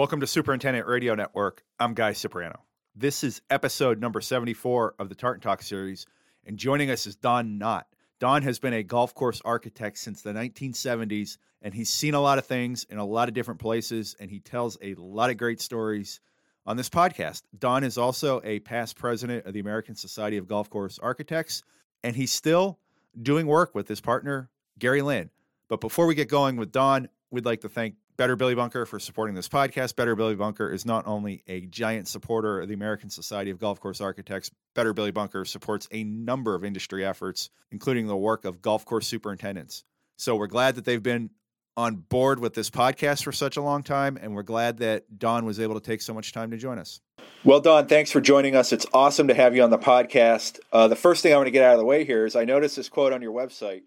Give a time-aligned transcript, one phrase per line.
[0.00, 1.62] Welcome to Superintendent Radio Network.
[1.78, 2.60] I'm Guy Cipriano.
[2.96, 6.06] This is episode number 74 of the Tartan Talk series,
[6.46, 7.86] and joining us is Don Knott.
[8.18, 12.38] Don has been a golf course architect since the 1970s, and he's seen a lot
[12.38, 15.60] of things in a lot of different places, and he tells a lot of great
[15.60, 16.20] stories
[16.64, 17.42] on this podcast.
[17.58, 21.62] Don is also a past president of the American Society of Golf Course Architects,
[22.02, 22.78] and he's still
[23.20, 25.28] doing work with his partner, Gary Lynn.
[25.68, 28.98] But before we get going with Don, we'd like to thank Better Billy Bunker for
[28.98, 29.96] supporting this podcast.
[29.96, 33.80] Better Billy Bunker is not only a giant supporter of the American Society of Golf
[33.80, 38.60] Course Architects, Better Billy Bunker supports a number of industry efforts, including the work of
[38.60, 39.84] golf course superintendents.
[40.18, 41.30] So we're glad that they've been
[41.78, 45.46] on board with this podcast for such a long time, and we're glad that Don
[45.46, 47.00] was able to take so much time to join us.
[47.42, 48.70] Well, Don, thanks for joining us.
[48.70, 50.58] It's awesome to have you on the podcast.
[50.70, 52.44] Uh, the first thing I want to get out of the way here is I
[52.44, 53.84] noticed this quote on your website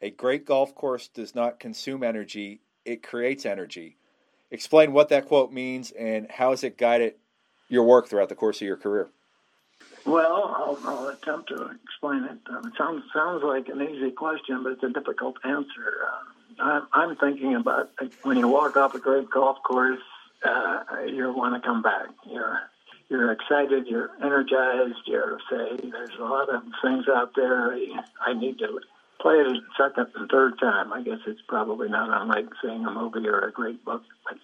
[0.00, 3.96] A great golf course does not consume energy, it creates energy.
[4.50, 7.14] Explain what that quote means and how has it guided
[7.68, 9.08] your work throughout the course of your career?
[10.06, 12.38] Well, I'll, I'll attempt to explain it.
[12.50, 15.96] Um, it sounds sounds like an easy question, but it's a difficult answer.
[16.06, 17.90] Uh, I'm, I'm thinking about
[18.22, 20.00] when you walk off a great golf course,
[20.44, 22.08] uh, you want to come back.
[22.30, 22.60] You're
[23.08, 27.76] you're excited, you're energized, you're say there's a lot of things out there
[28.26, 28.80] I need to
[29.24, 30.92] play it a second and third time.
[30.92, 34.02] I guess it's probably not unlike seeing a movie or a great book.
[34.28, 34.36] But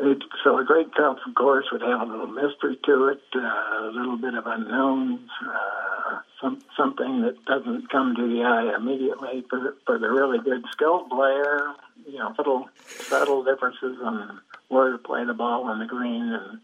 [0.00, 3.90] it, so a great golf course would have a little mystery to it, uh, a
[3.92, 9.44] little bit of unknowns, uh, some, something that doesn't come to the eye immediately.
[9.50, 11.74] For, for the really good skilled player,
[12.06, 16.60] you know, little subtle differences on where to play the ball on the green and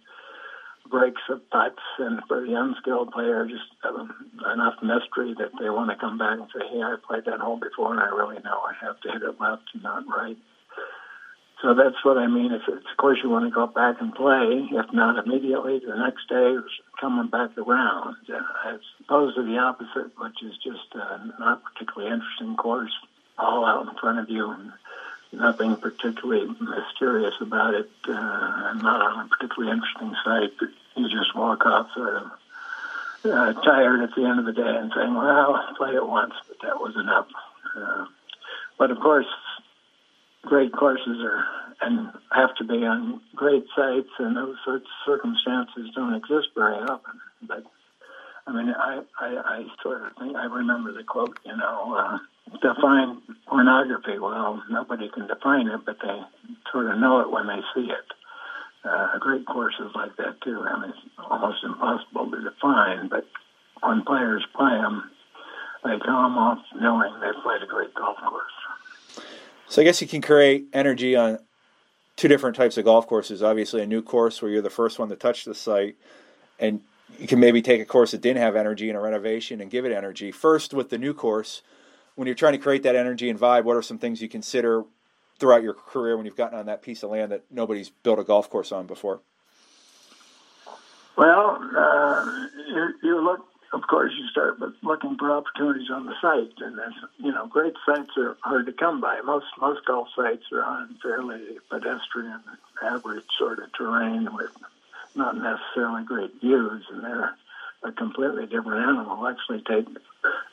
[0.91, 4.13] breaks of putts, and for the unskilled player, just um,
[4.53, 7.59] enough mystery that they want to come back and say, "Hey, I played that hole
[7.59, 10.37] before, and I really know I have to hit it left and not right."
[11.63, 12.53] So that's what I mean.
[12.53, 15.97] If it's, of course you want to go back and play, if not immediately, the
[15.97, 16.57] next day
[17.01, 22.13] coming back around, uh, as opposed to the opposite, which is just uh, not particularly
[22.13, 22.93] interesting course,
[23.39, 24.51] all out in front of you.
[24.51, 24.73] And,
[25.37, 27.91] nothing particularly mysterious about it.
[28.09, 30.53] Uh, not on a particularly interesting site.
[30.97, 32.31] You just walk off sort of
[33.25, 36.35] uh, tired at the end of the day and saying, "Well, I played it once,
[36.49, 37.29] but that was enough."
[37.77, 38.07] Uh,
[38.79, 39.27] but of course,
[40.43, 41.45] great courses are
[41.81, 46.77] and have to be on great sites, and those sorts of circumstances don't exist very
[46.77, 47.21] often.
[47.43, 47.65] But
[48.47, 52.19] I mean, I, I, I sort of think I remember the quote, you know, uh,
[52.63, 54.19] define pornography.
[54.19, 56.21] Well, nobody can define it, but they
[56.73, 58.07] sort of know it when they see it.
[58.85, 60.63] Uh, great courses like that too.
[60.69, 60.99] I mean, it's
[61.31, 63.27] almost impossible to define, but
[63.83, 65.11] when players play them,
[65.85, 69.25] they come off knowing they've played a great golf course.
[69.69, 71.39] So I guess you can create energy on
[72.17, 73.43] two different types of golf courses.
[73.43, 75.97] Obviously, a new course where you're the first one to touch the site,
[76.59, 76.81] and
[77.19, 79.85] you can maybe take a course that didn't have energy in a renovation and give
[79.85, 80.31] it energy.
[80.31, 81.63] First, with the new course,
[82.15, 84.85] when you're trying to create that energy and vibe, what are some things you consider
[85.39, 88.25] throughout your career when you've gotten on that piece of land that nobody's built a
[88.25, 89.21] golf course on before?
[91.17, 96.15] Well, uh, you, you, look, of course, you start with looking for opportunities on the
[96.21, 99.21] site, and that's, you know, great sites are hard to come by.
[99.21, 102.41] Most most golf sites are on fairly pedestrian,
[102.83, 104.51] average sort of terrain with
[105.15, 107.37] not necessarily great views, and they're
[107.85, 109.27] a completely different animal.
[109.27, 109.87] Actually, take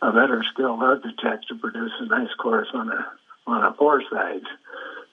[0.01, 3.05] a better skilled architect to produce a nice course on a
[3.47, 4.47] on a poor site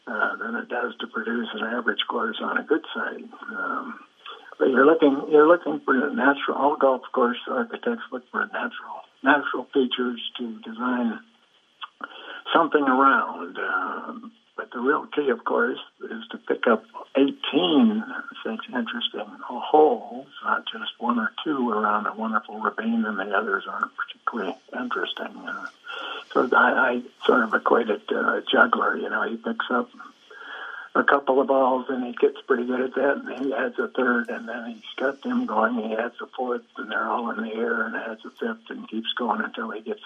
[0.07, 3.25] uh, than it does to produce an average course on a good site.
[3.51, 4.01] Um,
[4.59, 6.57] but you're looking you're looking for natural.
[6.57, 11.21] All golf course architects look for natural natural features to design
[12.55, 13.59] something around.
[13.59, 16.85] Um, but the real key, of course, is to pick up
[17.17, 18.05] 18
[18.45, 23.65] such interesting holes, not just one or two around a wonderful ravine, and the others
[23.71, 25.47] aren't particularly interesting.
[25.47, 25.67] Uh,
[26.33, 28.97] so I, I sort of equate it to a juggler.
[28.97, 29.91] You know, he picks up
[30.97, 33.87] a couple of balls and he gets pretty good at that, and he adds a
[33.87, 35.77] third, and then he's got them going.
[35.89, 38.89] He adds a fourth, and they're all in the air, and adds a fifth, and
[38.89, 40.03] keeps going until he gets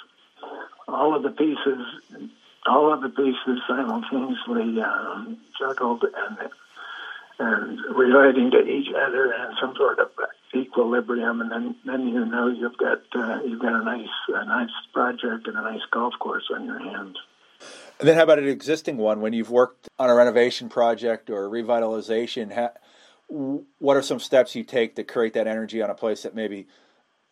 [0.86, 1.86] all of the pieces
[2.66, 6.50] all of the pieces simultaneously um, juggled and
[7.38, 10.10] and relating to each other in some sort of
[10.54, 14.70] equilibrium, and then then you know you've got uh, you've got a nice a nice
[14.92, 17.16] project and a nice golf course on your hands.
[17.98, 19.20] And then, how about an existing one?
[19.20, 22.72] When you've worked on a renovation project or revitalization, ha-
[23.78, 26.66] what are some steps you take to create that energy on a place that maybe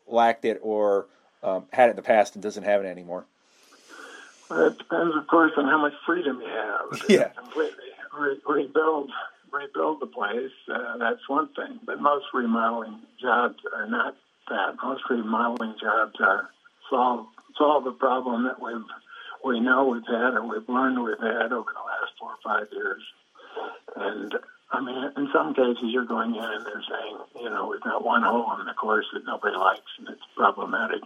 [0.07, 1.07] lacked it or
[1.43, 3.27] um, had it in the past and doesn't have it anymore?
[4.51, 7.03] Well, it depends, of course, on how much freedom you have.
[7.09, 7.29] Yeah.
[7.29, 7.85] Completely
[8.19, 9.11] re- rebuild
[9.53, 11.81] rebuild the place, uh, that's one thing.
[11.85, 14.17] But most remodeling jobs are not
[14.49, 14.77] that.
[14.83, 16.51] Most remodeling jobs are
[16.89, 17.27] solve
[17.57, 18.85] solve the problem that we've
[19.45, 22.67] we know we've had or we've learned we've had over the last four or five
[22.73, 23.03] years.
[23.97, 24.35] And
[24.71, 28.05] I mean, in some cases, you're going in and they're saying, you know, we've got
[28.05, 31.03] one hole in the course that nobody likes and it's problematic.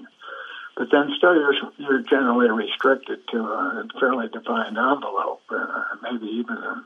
[0.77, 6.85] But then you're, you're generally restricted to a fairly defined envelope, uh, maybe even a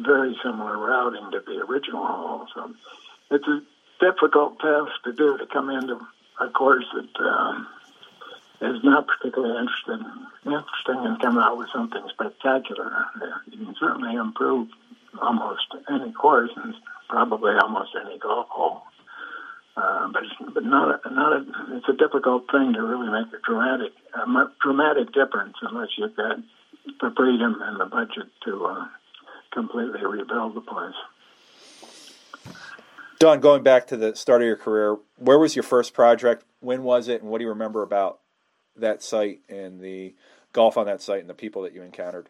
[0.00, 2.46] very similar routing to the original hole.
[2.54, 2.74] So
[3.30, 3.62] it's a
[4.00, 6.00] difficult task to do to come into
[6.40, 7.66] a course that um,
[8.60, 10.00] is not particularly interested,
[10.46, 13.06] interesting and come out with something spectacular.
[13.50, 14.68] You can certainly improve
[15.20, 16.74] almost any course and
[17.08, 18.82] probably almost any golf hole.
[19.78, 21.44] Uh, but it's, but not a, not a,
[21.76, 26.36] it's a difficult thing to really make a dramatic a dramatic difference unless you've got
[27.00, 28.86] the freedom and the budget to uh,
[29.52, 30.96] completely rebuild the place.
[33.20, 36.44] Don, going back to the start of your career, where was your first project?
[36.58, 38.18] When was it, and what do you remember about
[38.74, 40.14] that site and the
[40.52, 42.28] golf on that site and the people that you encountered?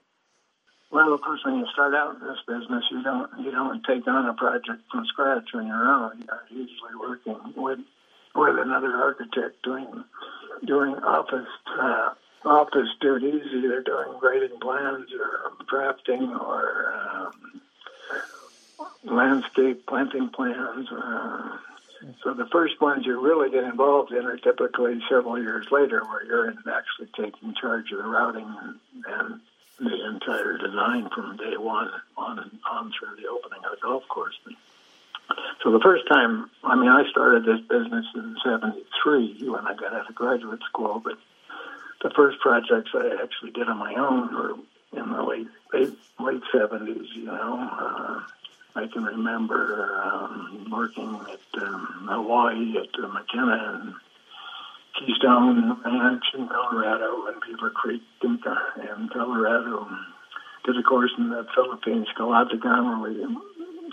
[0.91, 4.07] Well, of course, when you start out in this business, you don't you don't take
[4.09, 6.25] on a project from scratch on your own.
[6.27, 7.81] You're usually working with
[8.35, 10.05] with another architect doing
[10.65, 11.49] doing office
[11.79, 12.15] uh,
[12.45, 17.61] office duties, either doing grading plans or drafting or um,
[19.05, 20.89] landscape planting plans.
[20.91, 21.59] Uh,
[22.23, 26.25] so the first ones you really get involved in are typically several years later, where
[26.25, 29.41] you're actually taking charge of the routing and, and
[29.81, 34.07] the entire design from day one on and on through the opening of the golf
[34.09, 34.35] course.
[35.63, 39.93] So the first time, I mean, I started this business in '73 when I got
[39.93, 41.19] out of graduate school, but
[42.03, 44.55] the first projects I actually did on my own were
[44.93, 47.07] in the late late, late '70s.
[47.15, 48.21] You know, uh,
[48.75, 53.95] I can remember um, working at um, Hawaii at uh, Makena and
[54.99, 59.89] Keystone Ranch in Colorado and Beaver Creek in, in Colorado.
[60.65, 63.37] Did a course in the Philippines, Calatagan, where we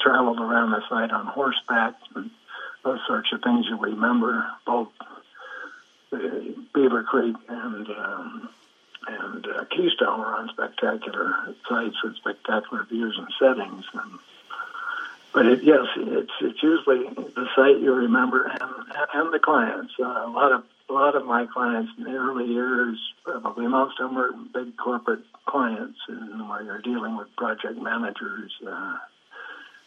[0.01, 2.29] traveled around the site on horseback and
[2.83, 4.45] those sorts of things you remember.
[4.65, 4.89] Both
[6.73, 8.49] Beaver Creek and um,
[9.07, 13.85] and uh, Keystone were on spectacular sites with spectacular views and settings.
[13.93, 14.19] And,
[15.33, 18.61] but it, yes, it's it's usually the site you remember and
[19.13, 19.93] and the clients.
[19.99, 20.63] Uh, a lot of
[20.95, 25.23] lot of my clients in the early years, probably most of them were big corporate
[25.45, 28.51] clients, and where you're dealing with project managers.
[28.65, 28.97] Uh,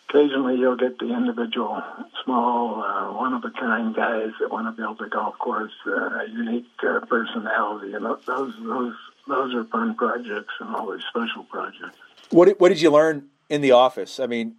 [0.09, 1.83] occasionally, you'll get the individual,
[2.25, 7.01] small, uh, one-of-a-kind guys that want to build a golf course, uh, a unique uh,
[7.07, 8.95] personality, and those those
[9.27, 11.97] those are fun projects and always special projects.
[12.31, 14.21] What what did you learn in the office?
[14.21, 14.57] I mean,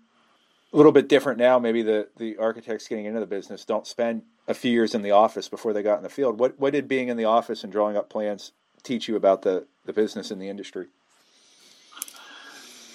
[0.74, 1.60] a little bit different now.
[1.60, 5.12] Maybe the the architects getting into the business don't spend a few years in the
[5.12, 6.40] office before they got in the field.
[6.40, 8.52] What what did being in the office and drawing up plans
[8.84, 10.88] teach you about the, the business and the industry?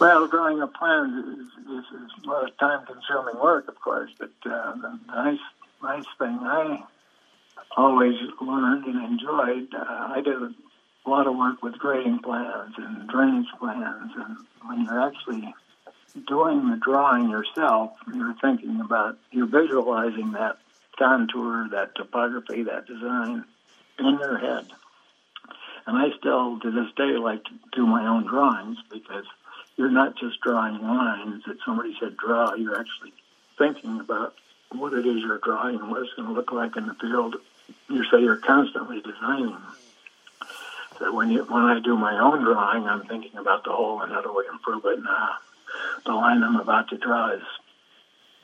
[0.00, 4.10] Well, drawing up plans is, is, is a lot of time consuming work, of course,
[4.18, 5.38] but uh, the nice
[5.82, 6.82] nice thing I
[7.76, 10.55] always learned and enjoyed, uh, I did a
[11.06, 14.36] lot of work with grading plans and drainage plans, and
[14.67, 15.55] when you're actually
[16.26, 20.58] doing the drawing yourself, you're thinking about, you're visualizing that
[20.98, 23.44] contour, that topography, that design
[23.98, 24.67] in their head.
[25.86, 29.27] And I still, to this day, like to do my own drawings because
[29.77, 32.55] you're not just drawing lines that somebody said draw.
[32.55, 33.13] You're actually
[33.58, 34.34] thinking about
[34.72, 37.36] what it is you're drawing and what it's going to look like in the field.
[37.89, 39.56] You say you're constantly designing.
[40.98, 44.13] So when you when I do my own drawing, I'm thinking about the whole and
[44.13, 45.03] how do we improve it.
[45.03, 47.43] Now, uh, the line I'm about to draw is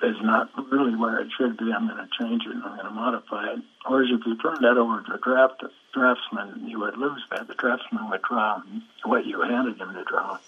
[0.03, 1.73] is not really where it should be.
[1.73, 3.61] I'm going to change it and I'm going to modify it.
[3.87, 7.49] Whereas if you turned that over to a draft draftsman, you would lose that.
[7.49, 8.63] The draftsman would draw
[9.05, 10.39] what you handed him to draw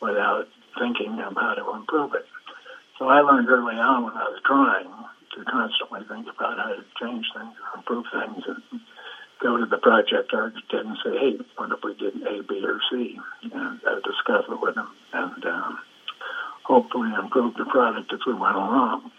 [0.00, 2.26] without thinking of how to improve it.
[2.98, 4.90] So I learned early on when I was drawing
[5.36, 8.80] to constantly think about how to change things or improve things and
[9.40, 12.80] go to the project architect and say, hey, what if we did A, B, or
[12.90, 13.18] C?
[13.42, 14.90] And uh, discuss it with them.
[15.12, 15.78] And um,
[16.64, 19.10] hopefully improve the product if we went along.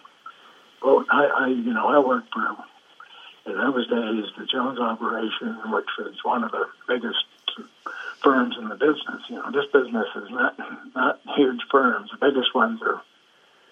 [0.84, 2.58] Well, I, I you know, I worked for
[3.46, 7.26] in those days the Jones operation, which was one of the biggest
[8.24, 9.22] firms in the business.
[9.30, 10.58] You know, this business is not
[10.96, 12.10] not huge firms.
[12.12, 13.02] The biggest ones are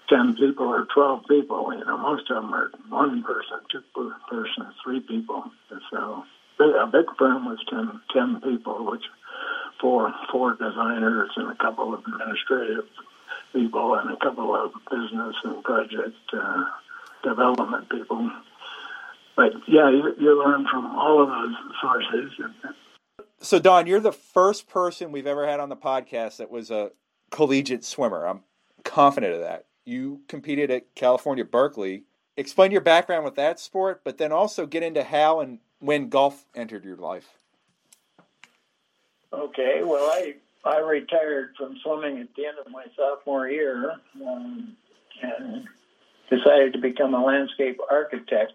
[0.10, 1.74] ten people or twelve people.
[1.74, 3.84] You know, most of them are one person, two
[4.30, 5.46] person, three people.
[5.90, 6.26] So
[6.60, 9.04] a big firm was 10, 10 people, which
[9.80, 12.86] four four designers and a couple of administrative
[13.54, 16.64] people and a couple of business and project uh,
[17.24, 18.30] development people.
[19.36, 22.32] But yeah, you, you learn from all of those sources.
[23.40, 26.92] So, Don, you're the first person we've ever had on the podcast that was a
[27.32, 28.26] collegiate swimmer.
[28.26, 28.42] I'm
[28.84, 29.66] confident of that.
[29.86, 32.04] You competed at California Berkeley.
[32.38, 36.46] Explain your background with that sport, but then also get into how and when golf
[36.56, 37.40] entered your life.
[39.34, 44.76] Okay, well, I I retired from swimming at the end of my sophomore year um,
[45.22, 45.68] and
[46.30, 48.54] decided to become a landscape architect,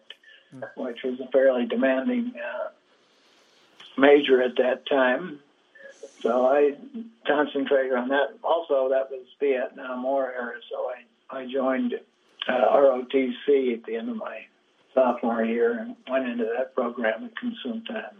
[0.55, 0.63] mm.
[0.77, 2.69] which was a fairly demanding uh,
[3.99, 5.41] major at that time.
[6.21, 6.77] So I
[7.27, 8.35] concentrated on that.
[8.43, 10.91] Also, that was Vietnam War era, so
[11.31, 11.95] I, I joined
[12.49, 14.47] uh, ROTC at the end of my
[14.95, 18.17] sophomore year and went into that program at consumed time.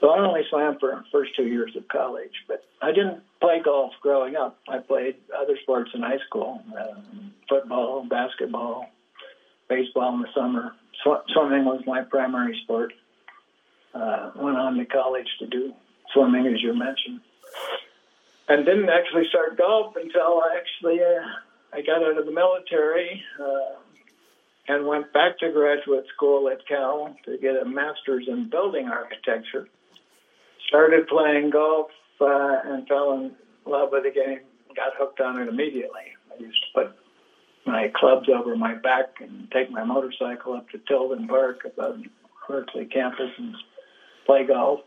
[0.00, 3.60] So I only swam for the first two years of college, but I didn't play
[3.64, 4.58] golf growing up.
[4.68, 8.90] I played other sports in high school, um, football, basketball,
[9.68, 10.72] baseball in the summer.
[11.02, 12.92] Sw- swimming was my primary sport.
[13.92, 15.72] Uh, went on to college to do
[16.12, 17.20] swimming, as you mentioned,
[18.48, 23.22] and didn't actually start golf until I actually uh, I got out of the military.
[23.40, 23.80] Uh,
[24.70, 29.66] and went back to graduate school at Cal to get a master's in building architecture
[30.68, 33.32] started playing golf uh, and fell in
[33.66, 34.40] love with the game.
[34.76, 36.14] Got hooked on it immediately.
[36.30, 36.96] I used to put
[37.66, 41.96] my clubs over my back and take my motorcycle up to Tilden Park above
[42.46, 43.54] Berkeley campus and
[44.26, 44.80] play golf.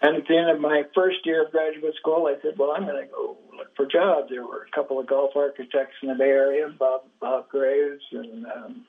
[0.00, 2.84] And at the end of my first year of graduate school, I said, "Well, I'm
[2.84, 6.14] going to go look for jobs." There were a couple of golf architects in the
[6.14, 8.86] Bay Area, Bob Bob Graves and um,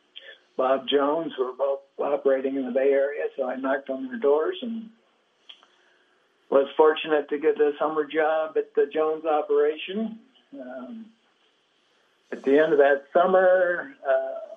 [0.55, 3.23] Bob Jones, who were both operating in the Bay Area.
[3.35, 4.89] So I knocked on their doors and
[6.49, 10.19] was fortunate to get a summer job at the Jones operation.
[10.53, 11.05] Um,
[12.31, 14.55] at the end of that summer, uh,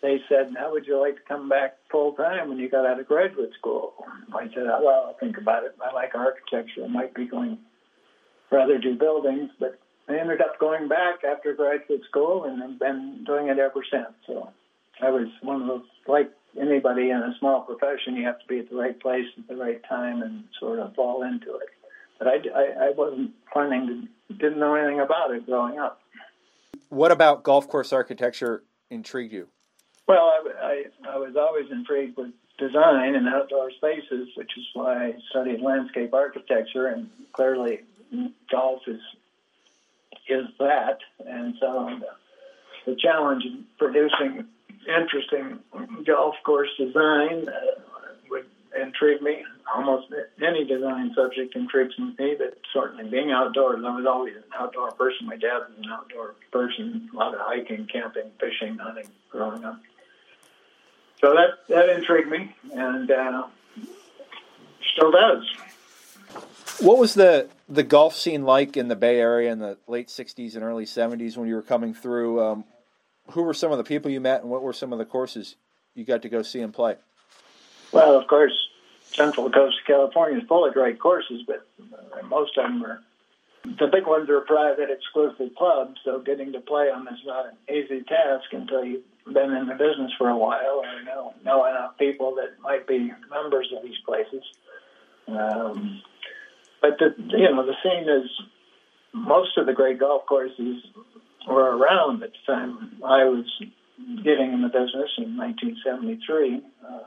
[0.00, 3.00] they said, "How would you like to come back full time when you got out
[3.00, 3.94] of graduate school?"
[4.32, 5.74] I said, oh, "Well, I'll think about it.
[5.80, 6.84] I like architecture.
[6.84, 7.58] I might be going
[8.50, 9.78] rather do buildings, but
[10.08, 14.12] I ended up going back after graduate school and have been doing it ever since.
[14.26, 14.52] So
[15.00, 16.30] I was one of those like
[16.60, 19.56] anybody in a small profession, you have to be at the right place at the
[19.56, 21.68] right time and sort of fall into it.
[22.18, 26.00] But I, I, I wasn't planning to, didn't know anything about it growing up.
[26.88, 29.48] What about golf course architecture intrigued you?
[30.06, 35.06] Well, I, I, I was always intrigued with design and outdoor spaces, which is why
[35.06, 37.80] I studied landscape architecture, and clearly
[38.50, 39.00] golf is
[40.28, 40.98] is that.
[41.26, 41.90] And so
[42.86, 44.46] the challenge in producing
[44.86, 45.60] interesting
[46.06, 47.80] golf course design uh,
[48.30, 48.46] would
[48.80, 49.44] intrigue me.
[49.74, 50.12] Almost
[50.42, 55.26] any design subject intrigues me, but certainly being outdoors, I was always an outdoor person.
[55.26, 59.80] My dad was an outdoor person, a lot of hiking, camping, fishing, hunting growing up.
[61.20, 63.44] So that, that intrigued me and uh,
[64.94, 65.44] still does.
[66.80, 70.54] What was the the golf scene like in the Bay Area in the late '60s
[70.54, 72.42] and early '70s when you were coming through?
[72.42, 72.64] Um,
[73.32, 75.56] who were some of the people you met, and what were some of the courses
[75.94, 76.96] you got to go see and play?
[77.92, 78.52] Well, of course,
[79.02, 81.66] Central Coast of California is full of great courses, but
[82.28, 83.00] most of them are
[83.64, 85.96] the big ones are private, exclusive clubs.
[86.04, 89.74] So getting to play them is not an easy task until you've been in the
[89.74, 93.98] business for a while or know know enough people that might be members of these
[94.04, 94.42] places.
[95.28, 96.02] Um,
[96.80, 98.28] but the you know the scene is
[99.14, 100.82] most of the great golf courses
[101.46, 103.46] were around at the time I was
[104.22, 106.62] getting in the business in 1973.
[106.84, 106.98] Uh,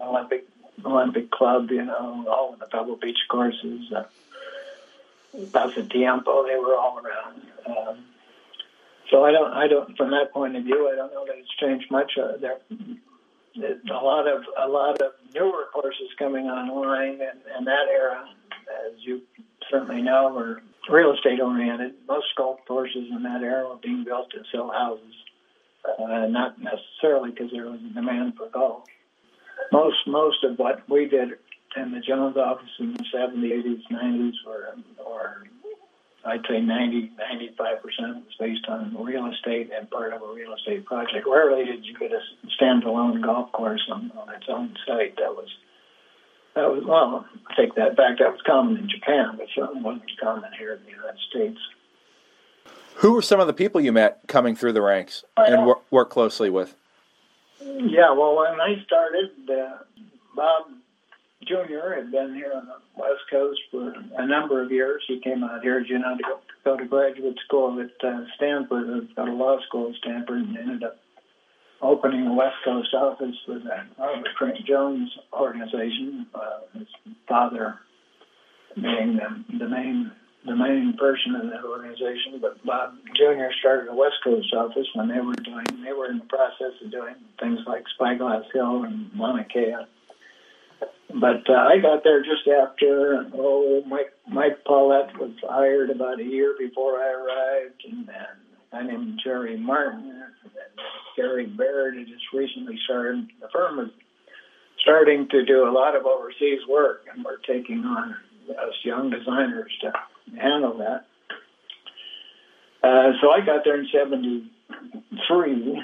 [0.00, 0.46] Olympic
[0.84, 4.04] Olympic Club, you know, all of the Pebble Beach courses, uh,
[5.34, 7.42] Pasatiempo, they were all around.
[7.66, 8.04] Um,
[9.10, 11.54] so I don't, I don't, from that point of view, I don't know that it's
[11.56, 12.18] changed much.
[12.18, 12.58] Uh, there,
[13.56, 18.28] a lot of a lot of newer courses coming online in, in that era,
[18.86, 19.22] as you
[19.70, 21.94] certainly know, were real estate oriented.
[22.08, 25.14] Most golf courses in that era were being built to sell houses,
[25.84, 28.84] uh, not necessarily because there was a demand for golf.
[29.72, 31.30] Most most of what we did
[31.76, 35.44] in the Jones office in the 70s, 80s, 90s, or, or
[36.24, 40.54] I'd say 90, 95 percent was based on real estate and part of a real
[40.54, 41.26] estate project.
[41.26, 42.20] Rarely did you get a
[42.60, 45.16] standalone golf course on, on its own site.
[45.16, 45.48] That was
[46.54, 48.18] that was well, I take that back.
[48.18, 51.58] That was common in Japan, but certainly wasn't common here in the United States.
[52.96, 56.10] Who were some of the people you met coming through the ranks and wor- work
[56.10, 56.76] closely with?
[57.60, 59.78] Yeah, well, when I started, uh,
[60.36, 60.66] Bob
[61.44, 61.94] Jr.
[61.96, 65.02] had been here on the West Coast for a number of years.
[65.08, 69.08] He came out here, you know, to go, go to graduate school at uh, Stanford,
[69.16, 70.98] got a law school at Stanford, and ended up
[71.82, 76.26] opening a West Coast office with the Robert Trent Jones organization.
[76.34, 76.88] Uh, his
[77.28, 77.78] father
[78.74, 80.10] being the, the main
[80.46, 83.48] the main person in that organization, but Bob Jr.
[83.60, 86.90] started a West Coast office when they were doing they were in the process of
[86.90, 89.74] doing things like Spyglass Hill and Mauna Kea.
[91.08, 96.24] But uh, I got there just after oh Mike Mike Poellot was hired about a
[96.24, 98.43] year before I arrived, and then a
[98.74, 100.50] guy named Jerry Martin and
[101.16, 103.28] Gary Baird had just recently started.
[103.40, 103.90] The firm was
[104.82, 108.16] starting to do a lot of overseas work, and we're taking on
[108.50, 109.92] us young designers to
[110.40, 111.06] handle that.
[112.82, 115.82] Uh, so I got there in 73,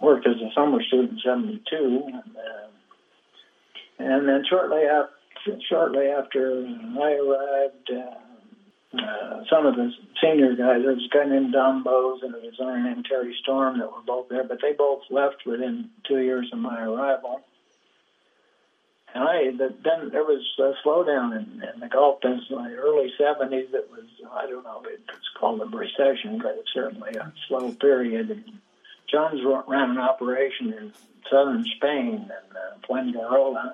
[0.00, 2.02] worked as a summer student in 72.
[2.04, 2.68] Uh,
[4.00, 6.66] and then shortly after, shortly after
[7.00, 8.27] I arrived, uh,
[8.94, 9.92] uh, some of the
[10.22, 13.78] senior guys, there was a guy named Don Bose and a designer named Terry Storm
[13.78, 17.42] that were both there, but they both left within two years of my arrival.
[19.14, 23.12] And I then there was a slowdown in, in the Gulf business in the early
[23.18, 23.74] 70s.
[23.74, 28.30] It was, I don't know, it's called a recession, but it's certainly a slow period.
[28.30, 28.44] And
[29.10, 30.92] Jones ran an operation in
[31.30, 33.72] southern Spain and uh, Fuengirola.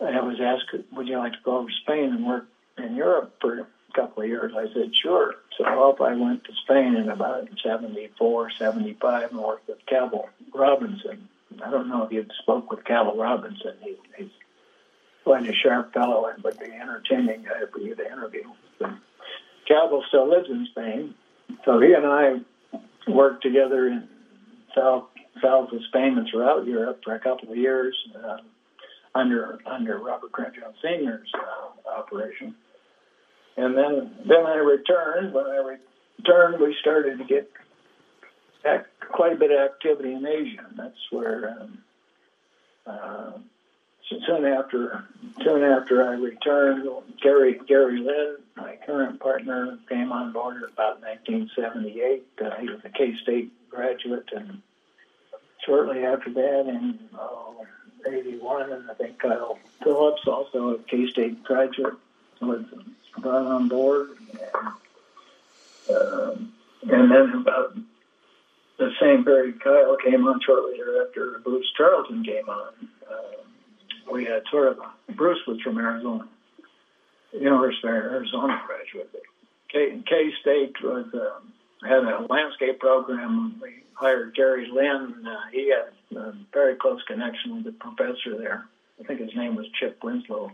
[0.00, 2.46] And I was asked, would you like to go over to Spain and work
[2.78, 4.52] in Europe for couple of years?
[4.56, 5.34] I said, sure.
[5.58, 11.28] So off I went to Spain in about 74, 75 and worked with Cabell Robinson
[11.62, 13.74] I don't know if you spoke with Cabell Robinson.
[13.82, 14.30] He, he's
[15.24, 18.44] quite a sharp fellow and would be entertaining guy for you to interview.
[19.66, 21.14] Cabell still lives in Spain,
[21.64, 22.40] so he and I
[23.08, 24.08] worked together in
[24.74, 25.04] south
[25.42, 28.38] south of Spain and throughout Europe for a couple of years uh,
[29.14, 32.54] under under Robert Jones Senior's uh, operation.
[33.60, 35.34] And then then I returned.
[35.34, 35.76] When I
[36.18, 37.50] returned, we started to get
[39.12, 40.66] quite a bit of activity in Asia.
[40.76, 41.78] That's where um,
[42.86, 43.32] uh,
[44.08, 45.04] soon after
[45.42, 46.88] soon after I returned,
[47.22, 52.26] Gary Gary Lynn, my current partner, came on board about 1978.
[52.42, 54.62] Uh, he was a K State graduate, and
[55.66, 61.44] shortly after that, in uh, 81, and I think Kyle Phillips, also a K State
[61.44, 61.94] graduate,
[62.40, 62.64] was
[63.18, 64.10] brought on board.
[65.88, 66.34] And, uh,
[66.82, 67.76] and then about
[68.78, 71.40] the same period, Kyle came on shortly thereafter.
[71.44, 72.72] Bruce Charlton came on.
[73.10, 76.26] Uh, we had sort of a, Bruce was from Arizona,
[77.32, 79.14] University of Arizona graduate.
[79.68, 81.52] K, K State was um,
[81.88, 83.60] had a landscape program.
[83.62, 85.26] We hired Gary Lynn.
[85.26, 88.64] Uh, he had a very close connection with the professor there.
[88.98, 90.52] I think his name was Chip Winslow.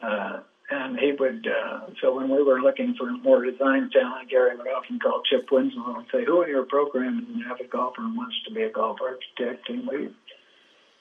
[0.00, 4.56] Uh, and he would, uh, so when we were looking for more design talent, Gary
[4.56, 8.16] would often call Chip Winslow and say, Who in your program an avid golfer and
[8.16, 9.68] wants to be a golf architect?
[9.68, 10.08] And we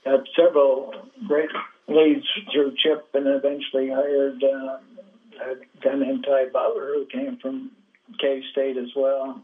[0.05, 0.93] had several
[1.27, 1.49] great
[1.87, 4.77] leads through Chip and eventually hired uh,
[5.41, 7.71] a guy named Ty Butler who came from
[8.21, 9.41] K State as well.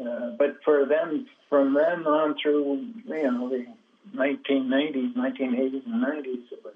[0.00, 3.66] Uh, but for them, from then on through, you know, the
[4.16, 6.74] 1990s, 1980s, and 90s, it was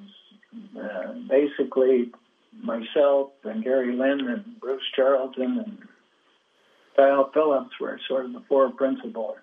[0.79, 2.11] uh, basically
[2.63, 5.79] myself and Gary Lynn and Bruce Charlton and
[6.97, 9.37] Kyle Phillips were sort of the four principal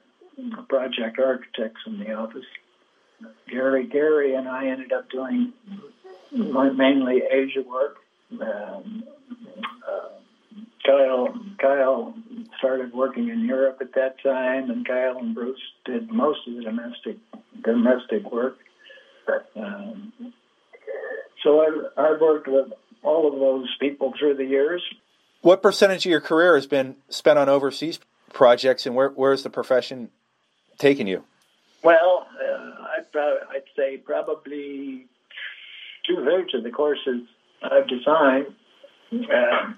[0.67, 2.45] project architects in the office.
[3.49, 5.53] Gary, Gary, and I ended up doing
[6.31, 7.97] mainly Asia work.
[8.41, 9.03] Um,
[9.87, 10.09] uh,
[10.85, 12.13] Kyle, Kyle
[12.57, 16.61] started working in Europe at that time, and Kyle and Bruce did most of the
[16.63, 17.17] domestic
[17.63, 18.57] domestic work.
[19.55, 20.11] Um,
[21.45, 24.81] so I've, I've worked with all of those people through the years.
[25.41, 27.99] What percentage of your career has been spent on overseas
[28.33, 30.09] projects, and where, where's the profession
[30.77, 31.23] taken you?
[31.83, 33.17] Well, uh, I'd,
[33.51, 35.05] I'd say probably
[36.05, 37.21] two thirds of the courses
[37.61, 38.47] I've designed
[39.13, 39.73] uh,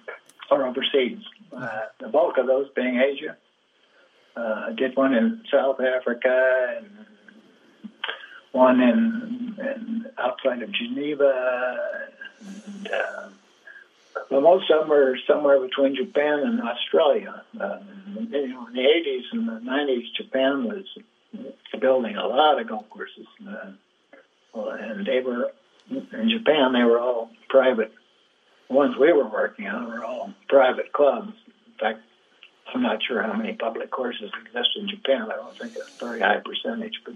[0.49, 1.19] are overseas.
[1.51, 3.35] Uh, the bulk of those being Asia.
[4.37, 7.05] Uh, I did one in South Africa and
[8.51, 11.77] one in, in outside of Geneva.
[12.39, 13.29] And, uh,
[14.29, 17.43] but most of them are somewhere between Japan and Australia.
[17.59, 17.79] Uh,
[18.15, 20.85] you in the 80s and the 90s, Japan was
[21.79, 23.27] building a lot of golf courses.
[23.47, 23.71] Uh,
[24.55, 25.51] and they were,
[25.89, 27.93] in Japan, they were all private.
[28.67, 31.33] The ones we were working on were all private clubs.
[31.67, 31.99] In fact,
[32.73, 35.29] I'm not sure how many public courses exist in Japan.
[35.31, 37.15] I don't think it's a very high percentage, but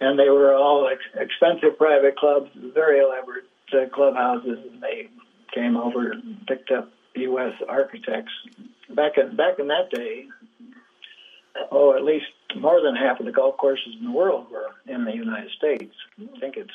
[0.00, 5.08] and they were all ex- expensive private clubs, very elaborate uh, clubhouses, and they
[5.54, 7.54] came over and picked up U.S.
[7.68, 8.32] architects.
[8.90, 10.26] Back in back in that day,
[11.70, 15.04] oh, at least more than half of the golf courses in the world were in
[15.04, 15.94] the United States.
[16.20, 16.70] I think it's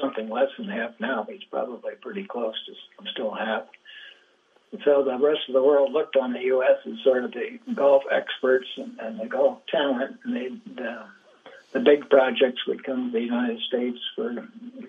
[0.00, 3.64] something less than half now, but it's probably pretty close to still half.
[4.84, 6.78] So the rest of the world looked on the U.S.
[6.86, 11.06] as sort of the golf experts and, and the golf talent, and they uh,
[11.72, 14.32] the big projects would come to the United States for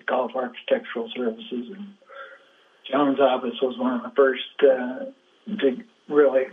[0.06, 1.66] golf architectural services.
[1.76, 1.94] And
[2.90, 5.04] Jones office was one of the first uh,
[5.60, 6.44] to really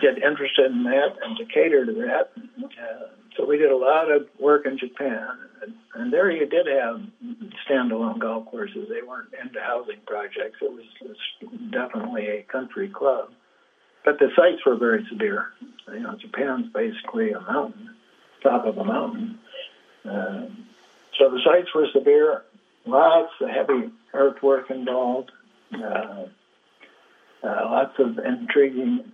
[0.00, 2.30] get interested in that and to cater to that.
[2.64, 3.06] Uh,
[3.36, 5.28] so we did a lot of work in Japan,
[5.94, 7.00] and, there you did have
[7.68, 8.88] standalone golf courses.
[8.88, 10.58] They weren't into housing projects.
[10.62, 11.16] It was
[11.72, 13.30] definitely a country club,
[14.04, 15.46] but the sites were very severe.
[15.92, 17.96] You know, Japan's basically a mountain,
[18.42, 19.38] top of a mountain.
[20.04, 20.46] Uh,
[21.18, 22.42] so the sites were severe.
[22.86, 25.30] Lots of heavy earthwork involved.
[25.72, 26.26] Uh,
[27.42, 29.12] uh, lots of intriguing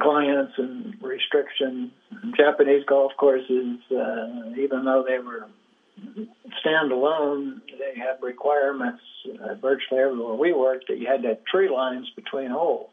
[0.00, 1.92] clients and restrictions.
[2.36, 5.46] Japanese golf courses, uh, even though they were
[6.64, 9.02] standalone, they had requirements
[9.42, 12.90] uh, virtually everywhere we worked that you had to have tree lines between holes.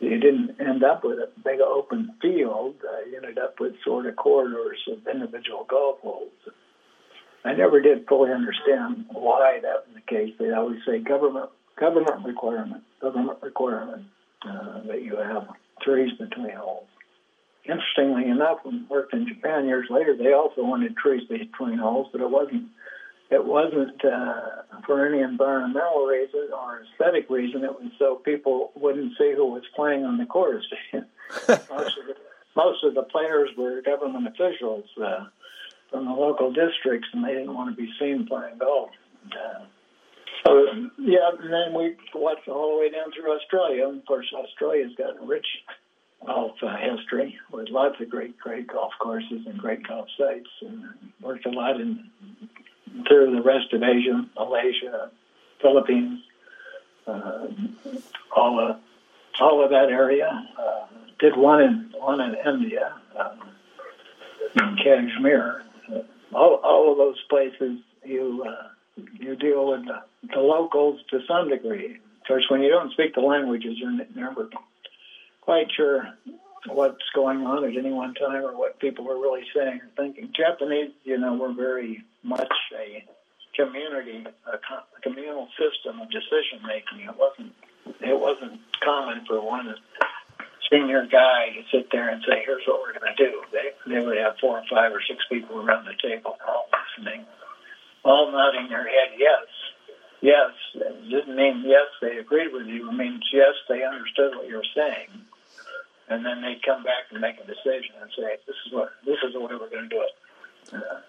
[0.00, 2.76] You didn't end up with a big open field.
[2.82, 6.32] Uh, you ended up with sort of corridors of individual golf holes.
[7.44, 10.34] I never did fully understand why that was the case.
[10.38, 14.06] They always say government government requirement, government requirement
[14.46, 15.48] uh, that you have
[15.82, 16.88] trees between holes.
[17.64, 22.08] Interestingly enough, when I worked in Japan years later, they also wanted trees between holes,
[22.12, 22.68] but it wasn't
[23.30, 27.62] it wasn't uh, for any environmental reason or aesthetic reason.
[27.62, 30.66] It was so people wouldn't see who was playing on the course.
[30.92, 32.16] most, of the,
[32.56, 35.26] most of the players were government officials uh,
[35.90, 38.90] from the local districts, and they didn't want to be seen playing golf.
[39.26, 39.64] Uh,
[40.44, 40.66] so
[40.98, 43.88] yeah, and then we watched all the way down through Australia.
[43.88, 45.46] And of course, Australia's got a rich
[46.26, 50.48] golf uh, history with lots of great, great golf courses and great golf sites.
[50.62, 50.84] And
[51.20, 52.10] worked a lot in
[53.06, 55.10] through the rest of Asia, Malaysia,
[55.60, 56.20] Philippines,
[57.06, 57.46] uh,
[58.36, 58.76] all of
[59.40, 60.28] all of that area.
[60.58, 60.86] Uh,
[61.18, 63.34] did one in one in India, uh,
[64.60, 65.62] in Kashmir.
[66.32, 68.44] all all of those places you.
[68.46, 68.68] Uh,
[69.18, 70.02] you deal with the,
[70.34, 71.94] the locals to some degree.
[71.94, 74.50] Of course, when you don't speak the languages, you're never
[75.40, 76.06] quite sure
[76.66, 80.32] what's going on at any one time or what people are really saying or thinking.
[80.36, 83.04] Japanese, you know, were very much a
[83.54, 87.08] community, a, a communal system of decision making.
[87.08, 87.52] It wasn't,
[88.00, 89.74] it wasn't common for one
[90.70, 94.04] senior guy to sit there and say, "Here's what we're going to do." They they
[94.04, 97.26] would have four or five or six people around the table all listening
[98.04, 99.46] all nodding their head yes.
[100.20, 100.50] Yes.
[100.74, 102.88] It didn't mean yes, they agreed with you.
[102.88, 105.19] It means yes, they understood what you were saying.
[106.10, 109.16] And then they'd come back and make a decision and say, this is what, this
[109.26, 110.74] is the way we're going to do it.
[110.74, 111.00] Uh,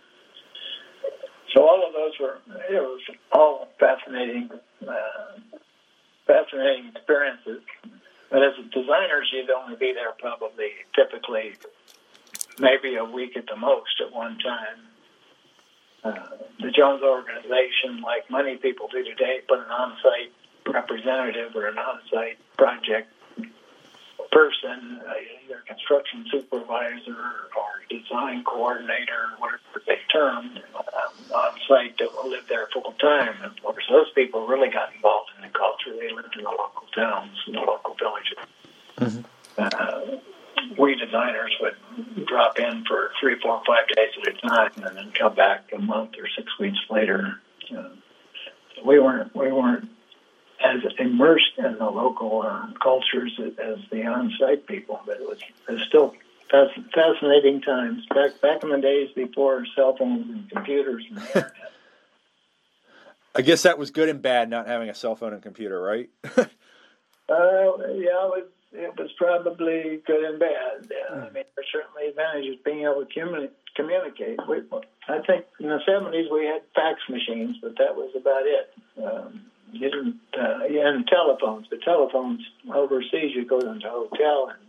[1.53, 2.37] so all of those were,
[2.69, 3.01] it was
[3.33, 4.49] all fascinating,
[4.87, 5.57] uh,
[6.27, 7.61] fascinating experiences.
[8.29, 11.55] But as designers, you'd only be there probably, typically,
[12.59, 14.91] maybe a week at the most at one time
[16.03, 20.31] the Jones organization, like many people do today, put an on-site
[20.65, 23.11] representative or an on-site project
[24.31, 25.13] person, uh,
[25.45, 27.17] either construction supervisor
[27.55, 33.35] or design coordinator, whatever they term, um, on site that will live there full time.
[33.43, 35.95] And of course, those people really got involved in the culture.
[35.99, 38.37] They lived in the local towns, in the local villages.
[38.97, 39.21] Mm-hmm.
[39.57, 40.17] Uh,
[40.77, 45.11] we designers would drop in for three, four, five days at a time, and then
[45.11, 47.39] come back a month or six weeks later.
[47.75, 47.89] Uh,
[48.75, 49.89] so we weren't we weren't
[50.63, 55.71] as immersed in the local uh, cultures as the on-site people, but it was, it
[55.71, 56.13] was still
[56.93, 61.03] fascinating times back back in the days before cell phones and computers.
[61.09, 61.45] And
[63.35, 66.09] I guess that was good and bad not having a cell phone and computer, right?
[66.25, 66.45] uh,
[67.29, 68.43] yeah, it was
[68.73, 70.91] it was probably good and bad.
[71.11, 71.33] I hmm.
[71.33, 74.39] mean, there's certainly advantages being able to communi- communicate.
[74.47, 74.61] We,
[75.07, 78.73] I think in the 70s we had fax machines, but that was about it.
[79.03, 82.41] Um, you didn't, uh, had telephones, but telephones
[82.73, 84.59] overseas, you go to a hotel and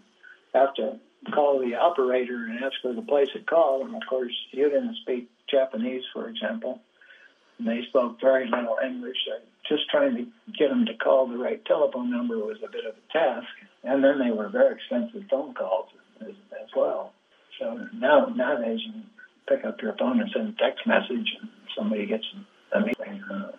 [0.55, 0.99] have to
[1.33, 3.85] call the operator and ask for the place to call.
[3.85, 6.81] And of course, you didn't speak Japanese, for example.
[7.59, 9.19] And they spoke very little English.
[9.69, 10.27] Just trying to
[10.59, 13.49] get them to call the right telephone number was a bit of a task
[13.85, 15.89] and then they were very expensive phone calls
[16.21, 17.13] as, as well.
[17.59, 19.03] So now nowadays you
[19.49, 22.25] pick up your phone and send a text message, and somebody gets
[22.73, 23.23] a meeting.
[23.31, 23.53] Uh,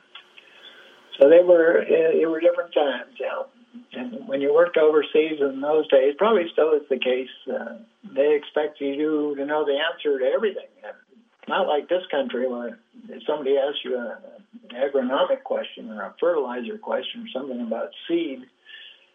[1.24, 3.44] so they were it were different times, yeah.
[3.94, 7.30] And when you worked overseas in those days, probably still is the case.
[7.48, 7.78] Uh,
[8.14, 10.68] they expect you to know the answer to everything.
[11.48, 14.18] Not like this country where if somebody asks you an
[14.76, 18.42] agronomic question or a fertilizer question or something about seed,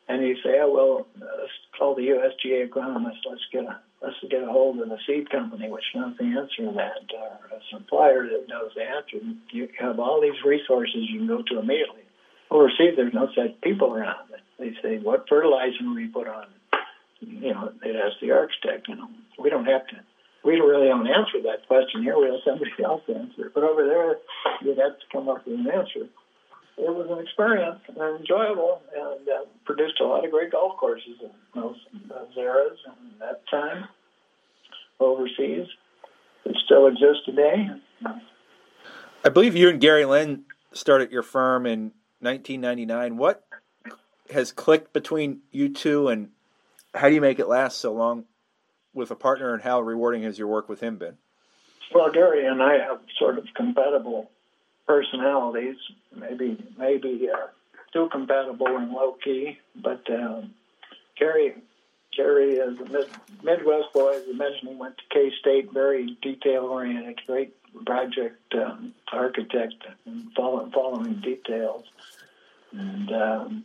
[0.08, 3.20] and you say, "Oh well, let's call the USGA agronomist.
[3.28, 6.64] Let's get a let's get a hold of the seed company which knows the answer
[6.64, 9.18] to that, or a supplier that knows the answer."
[9.50, 12.02] You have all these resources you can go to immediately.
[12.50, 14.28] Overseas, there's no such people around.
[14.58, 16.46] They say, "What fertilizer do we put on?"
[17.20, 18.88] You know, they'd ask the architect.
[18.88, 19.08] You know,
[19.38, 19.96] we don't have to.
[20.44, 22.16] We really don't answer that question here.
[22.16, 23.50] We have somebody else answer.
[23.54, 24.18] But over there,
[24.62, 26.08] you'd have to come up with an answer
[26.78, 31.20] it was an experience and enjoyable and uh, produced a lot of great golf courses
[31.22, 31.76] in those,
[32.08, 33.84] those eras and that time
[34.98, 35.66] overseas.
[36.46, 37.68] It still exists today.
[39.22, 43.18] I believe you and Gary Lynn started your firm in 1999.
[43.18, 43.44] What
[44.32, 46.30] has clicked between you two, and
[46.94, 48.24] how do you make it last so long
[48.94, 51.18] with a partner, and how rewarding has your work with him been?
[51.94, 54.30] Well, Gary and I have sort of compatible
[54.86, 55.76] personalities,
[56.16, 57.48] maybe maybe uh,
[57.92, 59.58] too compatible and low key.
[59.76, 60.54] But um,
[61.18, 61.54] Gary
[62.16, 63.08] Gary is a mid,
[63.42, 64.16] Midwest boy.
[64.16, 69.74] As I mentioned, he went to K State, very detail oriented, great project um, architect,
[70.06, 71.84] and following, following details.
[72.72, 73.64] And um,